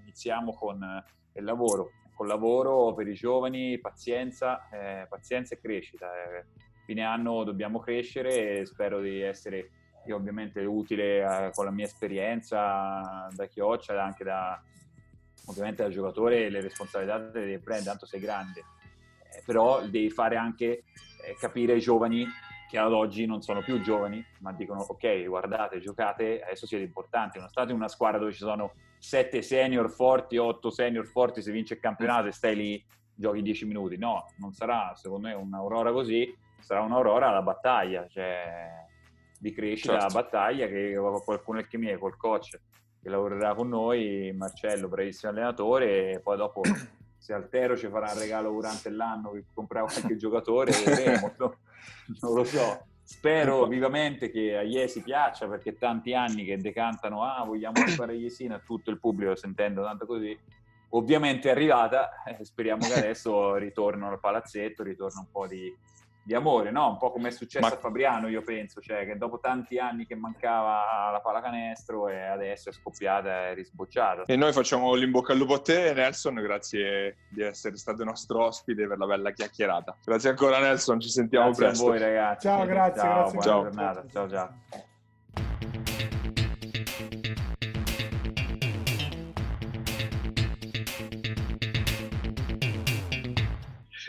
Iniziamo 0.00 0.54
con 0.54 1.04
e 1.34 1.40
lavoro. 1.42 1.90
Con 2.14 2.26
lavoro 2.26 2.94
per 2.94 3.08
i 3.08 3.12
giovani, 3.12 3.78
pazienza, 3.78 4.70
eh, 4.70 5.06
pazienza 5.06 5.54
e 5.54 5.60
crescita. 5.60 6.06
Eh, 6.06 6.46
fine 6.86 7.02
anno 7.02 7.44
dobbiamo 7.44 7.78
crescere 7.78 8.60
e 8.60 8.64
spero 8.64 9.00
di 9.00 9.20
essere 9.20 9.68
io 10.06 10.16
ovviamente 10.16 10.64
utile 10.64 11.18
eh, 11.18 11.50
con 11.52 11.66
la 11.66 11.70
mia 11.70 11.84
esperienza 11.84 13.28
da 13.30 13.46
chioccia, 13.48 14.02
anche 14.02 14.24
da 14.24 14.58
ovviamente 15.48 15.82
da 15.82 15.90
giocatore 15.90 16.48
le 16.48 16.62
responsabilità 16.62 17.18
le 17.18 17.30
devi 17.32 17.58
prendere, 17.58 17.90
tanto 17.90 18.06
sei 18.06 18.20
grande, 18.20 18.60
eh, 19.30 19.42
però 19.44 19.86
devi 19.86 20.08
fare 20.08 20.36
anche 20.36 20.64
eh, 20.64 21.36
capire 21.38 21.74
ai 21.74 21.80
giovani 21.80 22.26
che 22.68 22.78
ad 22.78 22.92
oggi 22.92 23.26
non 23.26 23.42
sono 23.42 23.62
più 23.62 23.80
giovani, 23.80 24.24
ma 24.40 24.52
dicono 24.52 24.80
ok, 24.80 25.26
guardate, 25.26 25.80
giocate, 25.80 26.42
adesso 26.42 26.66
siete 26.66 26.84
importanti, 26.84 27.38
non 27.38 27.48
state 27.48 27.70
in 27.70 27.76
una 27.76 27.88
squadra 27.88 28.18
dove 28.18 28.32
ci 28.32 28.38
sono 28.38 28.72
sette 28.98 29.42
senior 29.42 29.90
forti, 29.90 30.36
otto 30.36 30.70
senior 30.70 31.06
forti, 31.06 31.42
se 31.42 31.52
vince 31.52 31.74
il 31.74 31.80
campionato 31.80 32.26
e 32.26 32.32
stai 32.32 32.56
lì, 32.56 32.84
giochi 33.14 33.42
dieci 33.42 33.64
minuti, 33.64 33.96
no, 33.96 34.26
non 34.38 34.52
sarà 34.52 34.92
secondo 34.94 35.28
me 35.28 35.34
un'aurora 35.34 35.92
così, 35.92 36.34
sarà 36.60 36.80
un'aurora 36.82 37.28
alla 37.28 37.42
battaglia, 37.42 38.06
cioè 38.08 38.84
di 39.38 39.52
crescita 39.52 39.92
certo. 39.92 40.06
alla 40.06 40.22
battaglia 40.22 40.66
che 40.66 40.94
qualcuno 41.24 41.60
è 41.60 41.66
che 41.66 41.78
mi 41.78 41.86
è 41.86 41.98
col 41.98 42.16
coach 42.16 42.58
che 43.06 43.08
lavorerà 43.08 43.54
con 43.54 43.68
noi, 43.68 44.32
Marcello, 44.36 44.88
bravissimo 44.88 45.30
allenatore, 45.30 46.14
e 46.14 46.20
poi 46.20 46.36
dopo 46.36 46.62
se 47.16 47.32
Altero 47.32 47.76
ci 47.76 47.86
farà 47.88 48.10
un 48.12 48.18
regalo 48.18 48.50
durante 48.50 48.90
l'anno 48.90 49.30
che 49.30 49.44
comprerà 49.54 49.84
qualche 49.84 50.16
giocatore, 50.16 50.72
vedremo, 50.84 51.32
non 52.20 52.34
lo 52.34 52.44
so. 52.44 52.86
Spero 53.02 53.66
vivamente 53.66 54.30
che 54.30 54.56
a 54.56 54.62
Iesi 54.62 55.00
piaccia 55.00 55.46
perché 55.46 55.76
tanti 55.78 56.12
anni 56.12 56.44
che 56.44 56.56
decantano, 56.56 57.22
ah 57.22 57.44
vogliamo 57.44 57.86
fare 57.94 58.16
Iesina, 58.16 58.58
tutto 58.58 58.90
il 58.90 58.98
pubblico 58.98 59.36
sentendo 59.36 59.82
tanto 59.82 60.06
così. 60.06 60.36
Ovviamente 60.90 61.48
è 61.48 61.52
arrivata, 61.52 62.22
eh, 62.24 62.44
speriamo 62.44 62.86
che 62.86 62.94
adesso 62.98 63.54
ritorno 63.56 64.08
al 64.08 64.18
palazzetto, 64.18 64.82
ritorno 64.82 65.20
un 65.20 65.30
po' 65.30 65.46
di, 65.46 65.72
di 66.26 66.34
amore, 66.34 66.72
no? 66.72 66.88
Un 66.88 66.98
po' 66.98 67.12
come 67.12 67.28
è 67.28 67.30
successo 67.30 67.64
Ma... 67.64 67.72
a 67.72 67.78
Fabriano, 67.78 68.26
io 68.26 68.42
penso, 68.42 68.80
cioè 68.80 69.06
che 69.06 69.16
dopo 69.16 69.38
tanti 69.38 69.78
anni 69.78 70.06
che 70.06 70.16
mancava 70.16 71.10
la 71.12 71.20
pallacanestro 71.20 72.08
e 72.08 72.20
adesso 72.20 72.68
è 72.68 72.72
scoppiata 72.72 73.46
e 73.48 73.54
risbocciata. 73.54 74.24
E 74.24 74.34
noi 74.34 74.52
facciamo 74.52 74.92
l'imbocca 74.94 75.32
al 75.32 75.38
lupo 75.38 75.54
a 75.54 75.60
te, 75.60 75.92
Nelson, 75.94 76.34
grazie 76.34 77.18
di 77.28 77.42
essere 77.42 77.76
stato 77.76 78.02
nostro 78.02 78.44
ospite 78.44 78.88
per 78.88 78.98
la 78.98 79.06
bella 79.06 79.30
chiacchierata. 79.30 79.98
Grazie 80.04 80.30
ancora 80.30 80.58
Nelson, 80.58 80.98
ci 80.98 81.10
sentiamo 81.10 81.52
grazie 81.52 81.64
presto. 81.64 81.86
Grazie 81.86 82.04
a 82.04 82.08
voi 82.08 82.16
ragazzi. 82.16 82.46
Ciao, 82.48 82.64
grazie, 82.64 83.00
ciao, 83.00 83.14
grazie. 83.14 83.32
Buona 83.32 83.46
ciao. 83.46 83.62
giornata. 83.62 84.04
Ciao, 84.10 84.28
ciao. 84.28 84.94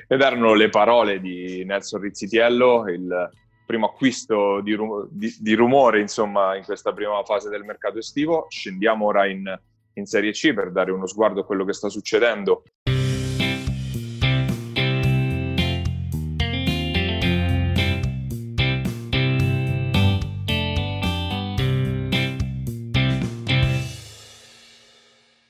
Ed 0.10 0.22
erano 0.22 0.54
le 0.54 0.70
parole 0.70 1.20
di 1.20 1.66
Nelson 1.66 2.00
Rizzitiello, 2.00 2.88
il 2.88 3.30
primo 3.66 3.88
acquisto 3.88 4.62
di, 4.62 4.78
di, 5.10 5.36
di, 5.38 5.54
rumore 5.54 6.00
insomma, 6.00 6.56
in 6.56 6.64
questa 6.64 6.94
prima 6.94 7.22
fase 7.26 7.50
del 7.50 7.66
mercato 7.66 7.98
estivo. 7.98 8.46
Scendiamo 8.48 9.06
ora 9.06 9.28
in, 9.28 9.44
in 9.96 10.06
Serie 10.06 10.32
C 10.32 10.54
per 10.54 10.72
dare 10.72 10.92
uno 10.92 11.08
sguardo 11.08 11.42
a 11.42 11.46
quello 11.46 11.66
che 11.66 11.74
sta 11.74 11.90
succedendo. 11.90 12.64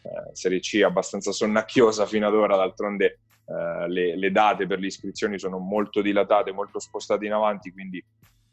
Eh, 0.02 0.32
Serie 0.34 0.60
C 0.62 0.82
abbastanza 0.84 1.32
sonnacchiosa 1.32 2.08
fino 2.08 2.26
ad 2.26 2.34
ora, 2.34 2.56
d'altronde 2.56 3.20
eh, 3.48 3.88
le, 3.88 4.18
le, 4.18 4.32
date 4.32 4.68
per 4.68 4.80
le 4.80 4.88
iscrizioni 4.88 5.40
sono 5.40 5.58
molto 5.58 6.02
dilatate, 6.02 6.52
molto 6.52 6.80
spostate 6.80 7.26
in 7.26 7.32
avanti, 7.32 7.72
quindi 7.72 8.04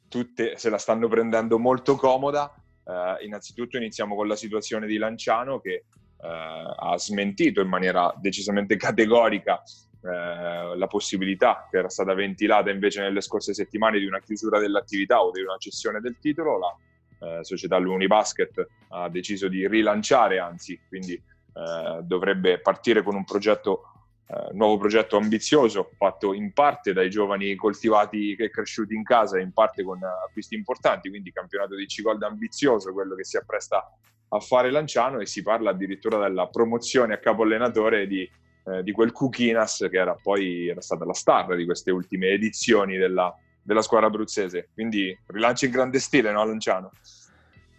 tutte 0.08 0.56
se 0.56 0.70
la 0.70 0.78
stanno 0.78 1.08
prendendo 1.08 1.58
molto 1.58 1.96
comoda. 1.96 2.52
Eh, 2.84 3.24
innanzitutto 3.24 3.76
iniziamo 3.76 4.14
con 4.14 4.28
la 4.28 4.36
situazione 4.36 4.86
di 4.86 4.96
Lanciano 4.96 5.58
che 5.58 5.72
eh, 5.72 5.84
ha 6.18 6.96
smentito 6.96 7.60
in 7.60 7.68
maniera 7.68 8.14
decisamente 8.20 8.76
categorica 8.76 9.60
eh, 10.02 10.76
la 10.76 10.86
possibilità 10.86 11.66
che 11.70 11.78
era 11.78 11.88
stata 11.88 12.14
ventilata 12.14 12.70
invece 12.70 13.00
nelle 13.00 13.20
scorse 13.20 13.54
settimane 13.54 13.98
di 13.98 14.06
una 14.06 14.20
chiusura 14.20 14.60
dell'attività 14.60 15.22
o 15.22 15.30
di 15.30 15.40
una 15.40 15.56
cessione 15.56 16.00
del 16.00 16.18
titolo. 16.20 16.58
La 16.58 17.38
eh, 17.38 17.44
società 17.44 17.78
L'Unibasket 17.78 18.66
ha 18.90 19.08
deciso 19.08 19.48
di 19.48 19.66
rilanciare, 19.66 20.38
anzi, 20.38 20.78
quindi 20.86 21.14
eh, 21.14 22.00
dovrebbe 22.02 22.60
partire 22.60 23.02
con 23.02 23.14
un 23.14 23.24
progetto 23.24 23.93
eh, 24.26 24.54
nuovo 24.54 24.78
progetto 24.78 25.16
ambizioso 25.16 25.90
fatto 25.96 26.32
in 26.32 26.52
parte 26.52 26.92
dai 26.92 27.10
giovani 27.10 27.54
coltivati 27.56 28.34
e 28.34 28.50
cresciuti 28.50 28.94
in 28.94 29.02
casa 29.02 29.38
in 29.38 29.52
parte 29.52 29.82
con 29.82 30.00
acquisti 30.02 30.54
importanti, 30.54 31.10
quindi 31.10 31.30
campionato 31.30 31.76
di 31.76 31.86
C-Gold 31.86 32.22
ambizioso, 32.22 32.92
quello 32.92 33.14
che 33.14 33.24
si 33.24 33.36
appresta 33.36 33.86
a 34.28 34.40
fare 34.40 34.70
Lanciano 34.70 35.20
e 35.20 35.26
si 35.26 35.42
parla 35.42 35.70
addirittura 35.70 36.18
della 36.18 36.48
promozione 36.48 37.14
a 37.14 37.18
capo 37.18 37.42
allenatore 37.42 38.06
di, 38.06 38.28
eh, 38.66 38.82
di 38.82 38.92
quel 38.92 39.12
Cukinas 39.12 39.86
che 39.90 39.96
era 39.96 40.16
poi 40.20 40.68
era 40.68 40.80
stata 40.80 41.04
la 41.04 41.12
star 41.12 41.54
di 41.54 41.64
queste 41.64 41.90
ultime 41.90 42.28
edizioni 42.28 42.96
della, 42.96 43.32
della 43.62 43.82
squadra 43.82 44.08
abruzzese. 44.08 44.70
Quindi 44.72 45.16
rilancio 45.26 45.66
in 45.66 45.70
grande 45.70 45.98
stile, 45.98 46.32
no 46.32 46.44
Lanciano? 46.44 46.90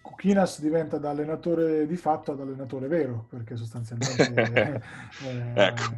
Cuquinas 0.05 0.61
diventa 0.61 0.99
da 0.99 1.09
allenatore 1.09 1.87
di 1.87 1.95
fatto 1.95 2.31
ad 2.31 2.39
allenatore 2.39 2.87
vero, 2.87 3.25
perché 3.27 3.55
sostanzialmente 3.55 4.23
è, 4.51 4.81
ecco. 5.55 5.95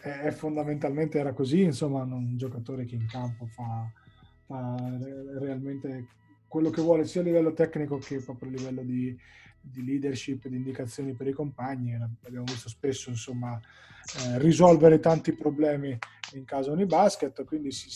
è, 0.00 0.08
è, 0.08 0.30
fondamentalmente 0.32 1.20
era 1.20 1.32
così, 1.32 1.62
insomma, 1.62 2.02
un 2.02 2.36
giocatore 2.36 2.84
che 2.84 2.96
in 2.96 3.06
campo 3.06 3.46
fa, 3.46 3.88
fa, 4.46 4.74
realmente 5.38 6.08
quello 6.48 6.70
che 6.70 6.82
vuole 6.82 7.04
sia 7.04 7.20
a 7.20 7.24
livello 7.24 7.52
tecnico 7.52 7.98
che 7.98 8.20
proprio 8.20 8.48
a 8.48 8.52
livello 8.52 8.82
di, 8.82 9.16
di 9.60 9.84
leadership, 9.84 10.48
di 10.48 10.56
indicazioni 10.56 11.12
per 11.12 11.28
i 11.28 11.32
compagni. 11.32 11.94
Abbiamo 11.94 12.46
visto 12.46 12.68
spesso, 12.68 13.08
insomma, 13.08 13.56
eh, 13.56 14.38
risolvere 14.40 14.98
tanti 14.98 15.32
problemi 15.32 15.96
in 16.32 16.44
casa 16.44 16.72
Unibasket, 16.72 17.44
quindi 17.44 17.70
si, 17.70 17.88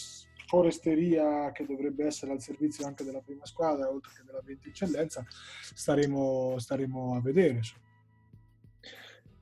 foresteria 0.49 1.53
che 1.53 1.67
dovrebbe 1.67 2.07
essere 2.07 2.33
al 2.33 2.41
servizio 2.41 2.87
anche 2.87 3.05
della 3.05 3.21
prima 3.21 3.45
squadra, 3.45 3.91
oltre 3.91 4.13
che 4.17 4.23
della 4.25 4.41
20 4.43 4.69
eccellenza, 4.71 5.23
staremo, 5.29 6.59
staremo 6.59 7.17
a 7.17 7.21
vedere. 7.21 7.61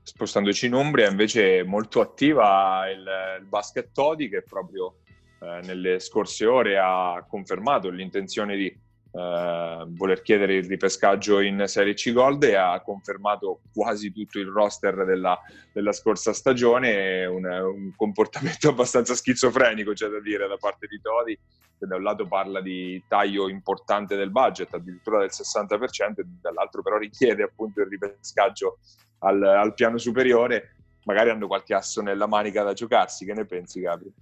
Spostandoci 0.01 0.65
in 0.65 0.73
Umbria, 0.73 1.09
invece, 1.09 1.63
molto 1.63 2.01
attiva 2.01 2.89
il, 2.89 3.07
il 3.39 3.45
basket 3.45 3.91
Todi 3.93 4.27
che 4.27 4.43
proprio 4.43 4.97
eh, 5.39 5.61
nelle 5.63 5.99
scorse 5.99 6.45
ore 6.45 6.77
ha 6.77 7.25
confermato 7.27 7.89
l'intenzione 7.89 8.57
di 8.57 8.77
eh, 9.17 9.85
voler 9.87 10.21
chiedere 10.21 10.57
il 10.57 10.65
ripescaggio 10.65 11.39
in 11.39 11.63
Serie 11.65 11.95
C 11.95 12.13
Gold 12.13 12.43
e 12.43 12.53
ha 12.53 12.79
confermato 12.81 13.61
quasi 13.73 14.11
tutto 14.13 14.37
il 14.37 14.47
roster 14.47 15.05
della, 15.05 15.39
della 15.71 15.91
scorsa 15.91 16.33
stagione, 16.33 17.25
un, 17.25 17.45
un, 17.45 17.91
comportamento 17.95 18.69
abbastanza 18.69 19.15
schizofrenico, 19.15 19.93
c'è 19.93 20.07
da 20.07 20.19
dire, 20.19 20.47
da 20.47 20.57
parte 20.57 20.85
di 20.85 21.01
Todi, 21.01 21.37
che 21.79 21.87
da 21.87 21.95
un 21.95 22.03
lato 22.03 22.27
parla 22.27 22.61
di 22.61 23.03
taglio 23.07 23.49
importante 23.49 24.15
del 24.15 24.29
budget, 24.29 24.75
addirittura 24.75 25.19
del 25.19 25.31
60%, 25.31 26.19
e 26.19 26.25
dall'altro 26.39 26.83
però 26.83 26.97
richiede 26.97 27.41
appunto 27.41 27.81
il 27.81 27.87
ripescaggio 27.87 28.77
al, 29.19 29.41
al 29.41 29.73
piano 29.73 29.97
superiore, 29.97 30.75
magari 31.05 31.31
hanno 31.31 31.47
qualche 31.47 31.73
asso 31.73 32.01
nella 32.01 32.27
manica 32.27 32.61
da 32.61 32.73
giocarsi, 32.73 33.25
che 33.25 33.33
ne 33.33 33.45
pensi 33.45 33.79
Gabri? 33.79 34.13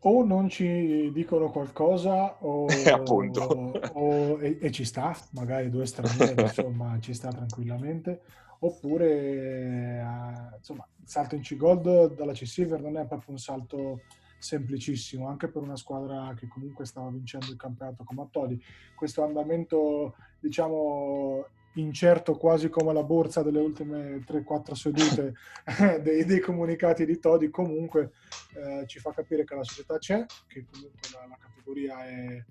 O 0.00 0.24
non 0.24 0.48
ci 0.48 1.10
dicono 1.12 1.50
qualcosa 1.50 2.36
o, 2.40 2.66
o, 3.06 3.72
o 3.92 4.40
e, 4.40 4.58
e, 4.60 4.70
ci 4.70 4.84
sta, 4.84 5.16
magari 5.30 5.70
due 5.70 5.86
stranieri, 5.86 6.42
insomma, 6.42 6.96
ci 7.00 7.14
sta 7.14 7.30
tranquillamente, 7.30 8.20
oppure 8.60 9.08
eh, 9.08 10.56
insomma, 10.56 10.86
il 11.00 11.08
salto 11.08 11.34
in 11.34 11.42
C-Gold 11.42 12.14
dalla 12.14 12.32
C-Silver 12.32 12.80
non 12.80 12.96
è 12.96 13.06
proprio 13.06 13.32
un 13.32 13.38
salto 13.38 14.00
semplicissimo, 14.38 15.28
anche 15.28 15.48
per 15.48 15.62
una 15.62 15.76
squadra 15.76 16.32
che 16.36 16.46
comunque 16.46 16.84
stava 16.84 17.10
vincendo 17.10 17.46
il 17.46 17.56
campionato 17.56 18.04
come 18.04 18.22
a 18.22 18.28
Todi. 18.30 18.62
Questo 18.94 19.24
andamento, 19.24 20.14
diciamo, 20.38 21.44
incerto 21.80 22.36
quasi 22.36 22.68
come 22.68 22.92
la 22.92 23.02
borsa 23.02 23.42
delle 23.42 23.60
ultime 23.60 24.18
3-4 24.18 24.72
sedute 24.72 25.34
dei, 26.02 26.24
dei, 26.24 26.40
comunicati 26.40 27.04
di 27.04 27.18
Todi, 27.18 27.50
comunque 27.50 28.12
eh, 28.54 28.86
ci 28.86 28.98
fa 28.98 29.12
capire 29.12 29.44
che 29.44 29.54
la 29.54 29.64
società 29.64 29.98
c'è, 29.98 30.24
che 30.46 30.64
comunque 30.70 31.00
la, 31.12 31.26
la 31.26 31.38
categoria 31.38 32.06
è, 32.06 32.44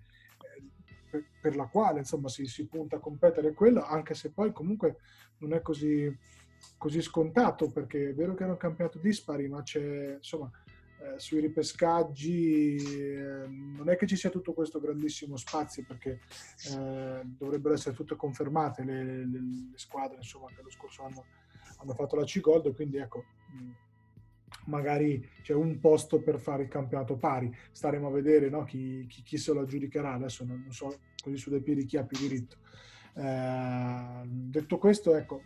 per, 1.09 1.25
per, 1.41 1.55
la 1.55 1.65
quale 1.65 1.99
insomma, 1.99 2.30
si, 2.30 2.45
si, 2.45 2.65
punta 2.67 2.97
a 2.97 2.99
competere 2.99 3.53
quella, 3.53 3.88
anche 3.88 4.13
se 4.13 4.32
poi 4.32 4.51
comunque 4.51 4.97
non 5.39 5.53
è 5.53 5.61
così, 5.61 6.15
così 6.78 7.01
scontato, 7.01 7.69
perché 7.69 8.09
è 8.09 8.13
vero 8.13 8.34
che 8.34 8.43
era 8.43 8.53
un 8.53 8.57
campionato 8.57 8.97
dispari, 8.97 9.47
ma 9.47 9.61
c'è 9.61 10.15
insomma 10.15 10.49
eh, 11.00 11.20
sui 11.20 11.39
ripescaggi 11.39 12.76
eh, 12.76 13.45
non 13.48 13.89
è 13.89 13.95
che 13.95 14.08
ci 14.08 14.16
sia 14.16 14.30
tutto 14.30 14.54
questo 14.54 14.80
grandissimo 14.80 15.38
spazio 15.38 15.84
perché 15.88 16.22
eh, 16.72 17.22
dovrebbero 17.24 17.76
essere 17.76 17.95
tutte 17.95 18.16
confermate 18.16 18.84
le, 18.84 19.04
le, 19.04 19.26
le 19.72 19.78
squadre 19.78 20.18
insomma, 20.18 20.48
che 20.48 20.62
lo 20.62 20.72
scorso 20.72 21.04
anno 21.04 21.26
hanno 21.78 21.93
fatto 21.93 22.16
la 22.16 22.24
C-Gold, 22.24 22.74
quindi 22.74 22.98
ecco, 22.98 23.26
magari 24.66 25.30
c'è 25.41 25.54
un 25.54 25.80
posto 25.80 26.22
per 26.22 26.39
fare 26.39 26.64
il 26.64 26.70
campionato 26.70 27.16
pari. 27.16 27.56
Staremo 27.72 28.08
a 28.08 28.12
vedere 28.12 28.50
no, 28.50 28.64
chi, 28.64 29.06
chi, 29.08 29.22
chi, 29.22 29.38
se 29.38 29.54
lo 29.54 29.62
aggiudicherà, 29.62 30.14
adesso 30.14 30.43
non, 30.43 30.62
non, 30.62 30.74
so 30.74 30.98
così 31.22 31.38
su 31.38 31.50
dei 31.50 31.62
piedi 31.62 31.86
chi 31.86 31.98
ha 31.98 32.04
più 32.04 32.18
diritto. 32.18 32.58
Eh, 33.14 34.22
detto 34.26 34.78
questo, 34.78 35.16
ecco, 35.16 35.41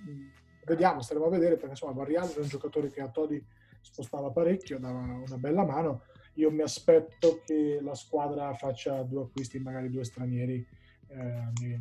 vediamo, 0.66 1.02
staremo 1.02 1.26
a 1.26 1.30
vedere 1.30 1.56
perché 1.56 1.72
insomma 1.72 1.94
Barrial 1.94 2.34
è 2.34 2.40
un 2.40 2.48
giocatore 2.48 2.90
che 2.90 3.02
a 3.02 3.10
Todi 3.10 3.44
spostava 3.82 4.32
parecchio, 4.32 4.80
dava 4.80 5.00
una 5.00 5.38
bella 5.38 5.66
mano. 5.66 6.04
Io 6.36 6.50
mi 6.50 6.62
aspetto 6.62 7.42
che 7.46 7.80
la 7.82 7.96
squadra 7.96 8.54
faccia 8.54 9.04
due 9.04 9.24
acquisti, 9.24 9.60
magari 9.60 9.90
due 9.90 10.06
stranieri 10.06 10.66
eh, 11.08 11.52
nei, 11.60 11.80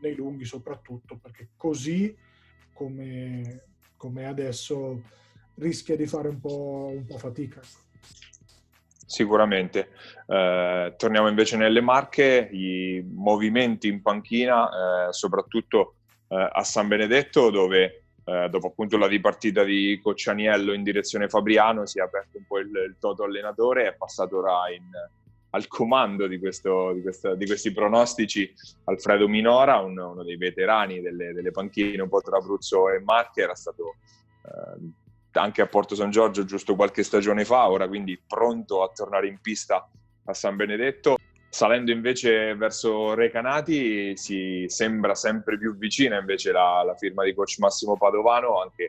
nei, 0.00 0.14
lunghi 0.14 0.44
soprattutto, 0.44 1.18
perché 1.18 1.50
così 1.56 2.16
come, 2.72 3.64
come 3.96 4.26
adesso 4.26 5.02
rischia 5.54 5.96
di 5.96 6.06
fare 6.06 6.28
un 6.28 6.40
po', 6.40 6.92
un 6.92 7.04
po 7.06 7.16
fatica. 7.16 7.60
Sicuramente. 9.06 9.90
Eh, 10.26 10.94
torniamo 10.96 11.28
invece 11.28 11.56
nelle 11.56 11.80
Marche, 11.80 12.48
i 12.50 13.04
movimenti 13.08 13.86
in 13.86 14.02
panchina, 14.02 15.08
eh, 15.08 15.12
soprattutto 15.12 15.94
eh, 16.28 16.50
a 16.52 16.64
San 16.64 16.88
Benedetto, 16.88 17.50
dove 17.50 18.05
eh, 18.28 18.48
dopo 18.50 18.66
appunto 18.66 18.98
la 18.98 19.06
ripartita 19.06 19.62
di 19.62 20.00
Coccianiello 20.02 20.72
in 20.72 20.82
direzione 20.82 21.28
Fabriano 21.28 21.86
si 21.86 22.00
è 22.00 22.02
aperto 22.02 22.38
un 22.38 22.44
po' 22.44 22.58
il, 22.58 22.66
il 22.66 22.96
toto 22.98 23.22
allenatore 23.22 23.84
e 23.84 23.88
è 23.90 23.94
passato 23.94 24.38
ora 24.38 24.68
in, 24.72 24.90
al 25.50 25.68
comando 25.68 26.26
di, 26.26 26.40
questo, 26.40 26.92
di, 26.92 27.02
questa, 27.02 27.36
di, 27.36 27.46
questi 27.46 27.70
pronostici 27.70 28.52
Alfredo 28.84 29.28
Minora, 29.28 29.78
un, 29.78 29.96
uno 29.96 30.24
dei 30.24 30.36
veterani 30.36 31.00
delle, 31.00 31.32
delle, 31.32 31.52
panchine 31.52 32.02
un 32.02 32.08
po' 32.08 32.20
tra 32.20 32.38
Abruzzo 32.38 32.90
e 32.90 32.98
Marche, 32.98 33.42
era 33.42 33.54
stato 33.54 33.94
eh, 34.42 35.38
anche 35.38 35.62
a 35.62 35.66
Porto 35.66 35.94
San 35.94 36.10
Giorgio 36.10 36.44
giusto 36.44 36.74
qualche 36.74 37.04
stagione 37.04 37.44
fa, 37.44 37.70
ora 37.70 37.86
quindi 37.86 38.20
pronto 38.26 38.82
a 38.82 38.90
tornare 38.92 39.28
in 39.28 39.38
pista 39.40 39.88
a 40.24 40.34
San 40.34 40.56
Benedetto. 40.56 41.16
Salendo 41.56 41.90
invece 41.90 42.54
verso 42.54 43.14
Recanati 43.14 44.14
si 44.14 44.66
sembra 44.68 45.14
sempre 45.14 45.56
più 45.56 45.74
vicina 45.74 46.18
invece 46.18 46.52
la, 46.52 46.82
la 46.84 46.94
firma 46.96 47.24
di 47.24 47.32
coach 47.32 47.56
Massimo 47.60 47.96
Padovano, 47.96 48.60
anche 48.60 48.82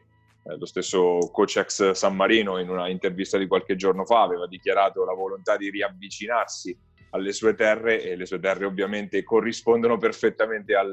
eh, 0.44 0.58
lo 0.58 0.66
stesso 0.66 1.18
coach 1.32 1.56
ex 1.56 1.92
San 1.92 2.18
Marino 2.18 2.58
in 2.58 2.68
una 2.68 2.90
intervista 2.90 3.38
di 3.38 3.48
qualche 3.48 3.78
giorno 3.78 4.04
fa 4.04 4.24
aveva 4.24 4.48
dichiarato 4.48 5.06
la 5.06 5.14
volontà 5.14 5.56
di 5.56 5.70
riavvicinarsi 5.70 6.78
alle 7.12 7.32
sue 7.32 7.56
terre 7.56 8.04
e 8.04 8.18
le 8.18 8.26
sue 8.26 8.42
terre 8.42 8.66
ovviamente 8.66 9.24
corrispondono 9.24 9.98
perfettamente 9.98 10.76
al, 10.76 10.92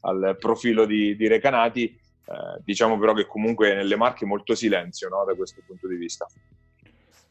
al 0.00 0.36
profilo 0.38 0.84
di, 0.84 1.16
di 1.16 1.28
Recanati 1.28 1.84
eh, 1.84 2.60
diciamo 2.62 2.98
però 2.98 3.14
che 3.14 3.26
comunque 3.26 3.72
nelle 3.72 3.96
Marche 3.96 4.26
molto 4.26 4.54
silenzio 4.54 5.08
no, 5.08 5.24
da 5.24 5.34
questo 5.34 5.62
punto 5.66 5.88
di 5.88 5.96
vista. 5.96 6.26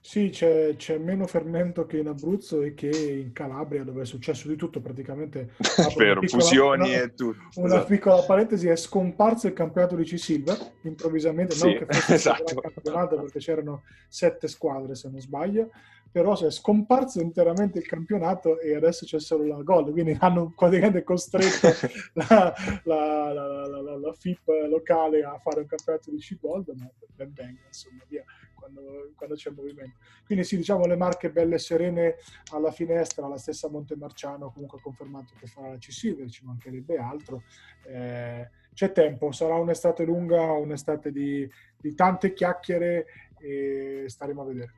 Sì, 0.06 0.30
c'è, 0.30 0.76
c'è, 0.76 0.99
meno 0.99 1.26
fermento 1.26 1.88
che 1.88 1.97
in 1.97 2.08
Abruzzo 2.08 2.62
e 2.62 2.76
che 2.76 2.89
in 2.89 3.34
Calabria, 3.34 3.84
dove 3.84 4.03
è 4.03 4.06
successo 4.06 4.47
di 4.47 4.56
tutto 4.56 4.80
praticamente. 4.80 5.56
Vero, 5.97 6.20
piccola, 6.20 6.43
fusioni 6.43 6.89
una, 6.89 7.01
e 7.01 7.14
tutto. 7.16 7.39
Una 7.56 7.66
esatto. 7.74 7.86
piccola 7.88 8.22
parentesi, 8.22 8.68
è 8.68 8.76
scomparso 8.76 9.47
il 9.47 9.53
campionato 9.53 9.95
di 9.95 10.03
C-Silver, 10.03 10.74
improvvisamente, 10.84 11.56
sì, 11.56 11.66
non 11.66 11.78
che 11.80 11.86
fosse 11.89 12.14
esatto. 12.14 12.53
il 12.53 12.62
campionato 12.62 13.16
perché 13.16 13.39
c'erano 13.39 13.82
sette 14.08 14.47
squadre 14.47 14.93
se 14.93 15.10
non 15.10 15.20
sbaglio, 15.20 15.72
però 16.12 16.38
è 16.38 16.51
scomparso 16.51 17.20
interamente 17.20 17.80
il 17.80 17.88
campionato 17.88 18.60
e 18.60 18.76
adesso 18.76 19.08
c'è 19.08 19.20
solo 19.20 19.47
la 19.47 19.64
Gold, 19.64 19.91
quindi 19.91 20.16
hanno 20.20 20.53
praticamente 20.56 21.03
costretto 21.03 21.68
la, 22.14 22.53
la, 22.84 23.34
la, 23.34 23.97
la, 23.97 24.14
FIP 24.14 24.47
locale 24.70 25.24
a 25.24 25.39
fare 25.39 25.62
un 25.62 25.66
campionato 25.66 26.12
di 26.12 26.18
C-Gold, 26.18 26.70
ma 26.78 26.88
ben 27.16 27.34
venga, 27.34 27.62
insomma, 27.66 28.03
via, 28.08 28.24
quando, 28.66 29.11
quando, 29.16 29.36
c'è 29.36 29.51
movimento. 29.51 29.97
Quindi 30.26 30.43
sì, 30.43 30.57
diciamo 30.57 30.86
le 30.86 30.95
marche 30.95 31.30
belle 31.30 31.55
e 31.55 31.59
serene 31.59 32.16
alla 32.51 32.72
finestra, 32.72 33.28
la 33.28 33.38
stessa 33.38 33.70
Montemarciano 33.70 34.51
comunque 34.51 34.80
ha 34.80 34.82
confermato 34.82 35.34
che 35.39 35.47
farà 35.47 35.70
la 35.70 35.78
C-Silver, 35.78 36.30
ci 36.30 36.45
mancherebbe 36.45 36.97
altro. 36.97 37.43
Eh, 37.86 38.49
c'è 38.74 38.91
tempo, 38.91 39.32
sarà 39.32 39.55
un'estate 39.55 40.03
lunga, 40.03 40.41
un'estate 40.41 41.11
di, 41.11 41.49
di 41.78 41.93
tante 41.93 42.34
chiacchiere 42.34 43.05
e 43.39 44.05
staremo 44.07 44.41
a 44.41 44.45
vedere. 44.45 44.74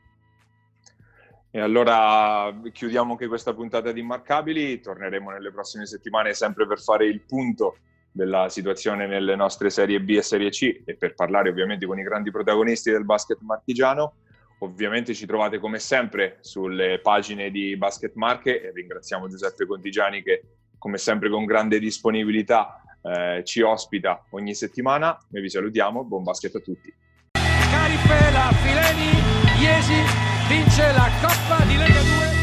E 1.49 1.59
allora 1.59 2.53
chiudiamo 2.71 3.13
anche 3.13 3.27
questa 3.27 3.53
puntata 3.53 3.91
di 3.91 4.01
Immarcabili, 4.01 4.79
torneremo 4.79 5.31
nelle 5.31 5.51
prossime 5.51 5.85
settimane 5.85 6.33
sempre 6.33 6.67
per 6.67 6.79
fare 6.79 7.07
il 7.07 7.21
punto 7.21 7.77
della 8.18 8.49
situazione 8.49 9.05
nelle 9.05 9.36
nostre 9.36 9.70
serie 9.70 10.01
B 10.01 10.09
e 10.09 10.24
serie 10.24 10.49
C 10.49 10.82
e 10.84 10.95
per 10.95 11.13
parlare 11.13 11.49
ovviamente 11.49 11.86
con 11.86 11.99
i 11.99 12.03
grandi 12.03 12.32
protagonisti 12.32 12.89
del 12.91 13.05
basket 13.05 13.38
marchigiano. 13.41 14.15
Ovviamente 14.61 15.13
ci 15.13 15.28
trovate 15.28 15.59
come 15.59 15.78
sempre 15.78 16.38
sulle 16.41 16.99
pagine 16.99 17.51
di 17.51 17.78
Basket 17.78 18.15
Marche 18.15 18.59
e 18.59 18.72
ringraziamo 18.74 19.30
Giuseppe 19.30 19.68
Contigiani 19.68 20.24
che 20.24 20.41
come 20.80 20.97
sempre 20.97 21.30
con 21.30 21.45
grande 21.45 21.78
disponibilità 21.78 22.82
eh, 23.03 23.43
ci 23.45 23.61
ospita 23.61 24.26
ogni 24.32 24.55
settimana. 24.55 25.15
Noi 25.30 25.43
vi 25.43 25.49
salutiamo, 25.49 26.03
buon 26.03 26.24
basket 26.24 26.55
a 26.55 26.59
tutti. 26.59 26.91
Carifela, 27.70 28.49
Fileni, 28.63 29.61
Iesi 29.61 30.01
vince 30.49 30.91
la 30.91 31.09
Coppa 31.22 31.63
di 31.65 31.78
Lega 31.78 32.01
2 32.01 32.36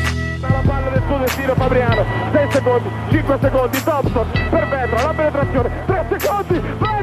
Entra 0.45 0.61
la 0.61 0.69
palla 0.69 0.91
del 0.91 1.03
suo 1.07 1.17
destino 1.19 1.55
Fabriano. 1.55 2.05
6 2.33 2.51
secondi, 2.51 2.89
5 3.11 3.39
secondi, 3.41 3.83
Thompson 3.83 4.27
per 4.51 4.69
Vetra, 4.69 5.03
la 5.03 5.15
penetrazione, 5.15 5.71
3 5.87 6.07
secondi, 6.19 6.63
vai! 6.79 6.94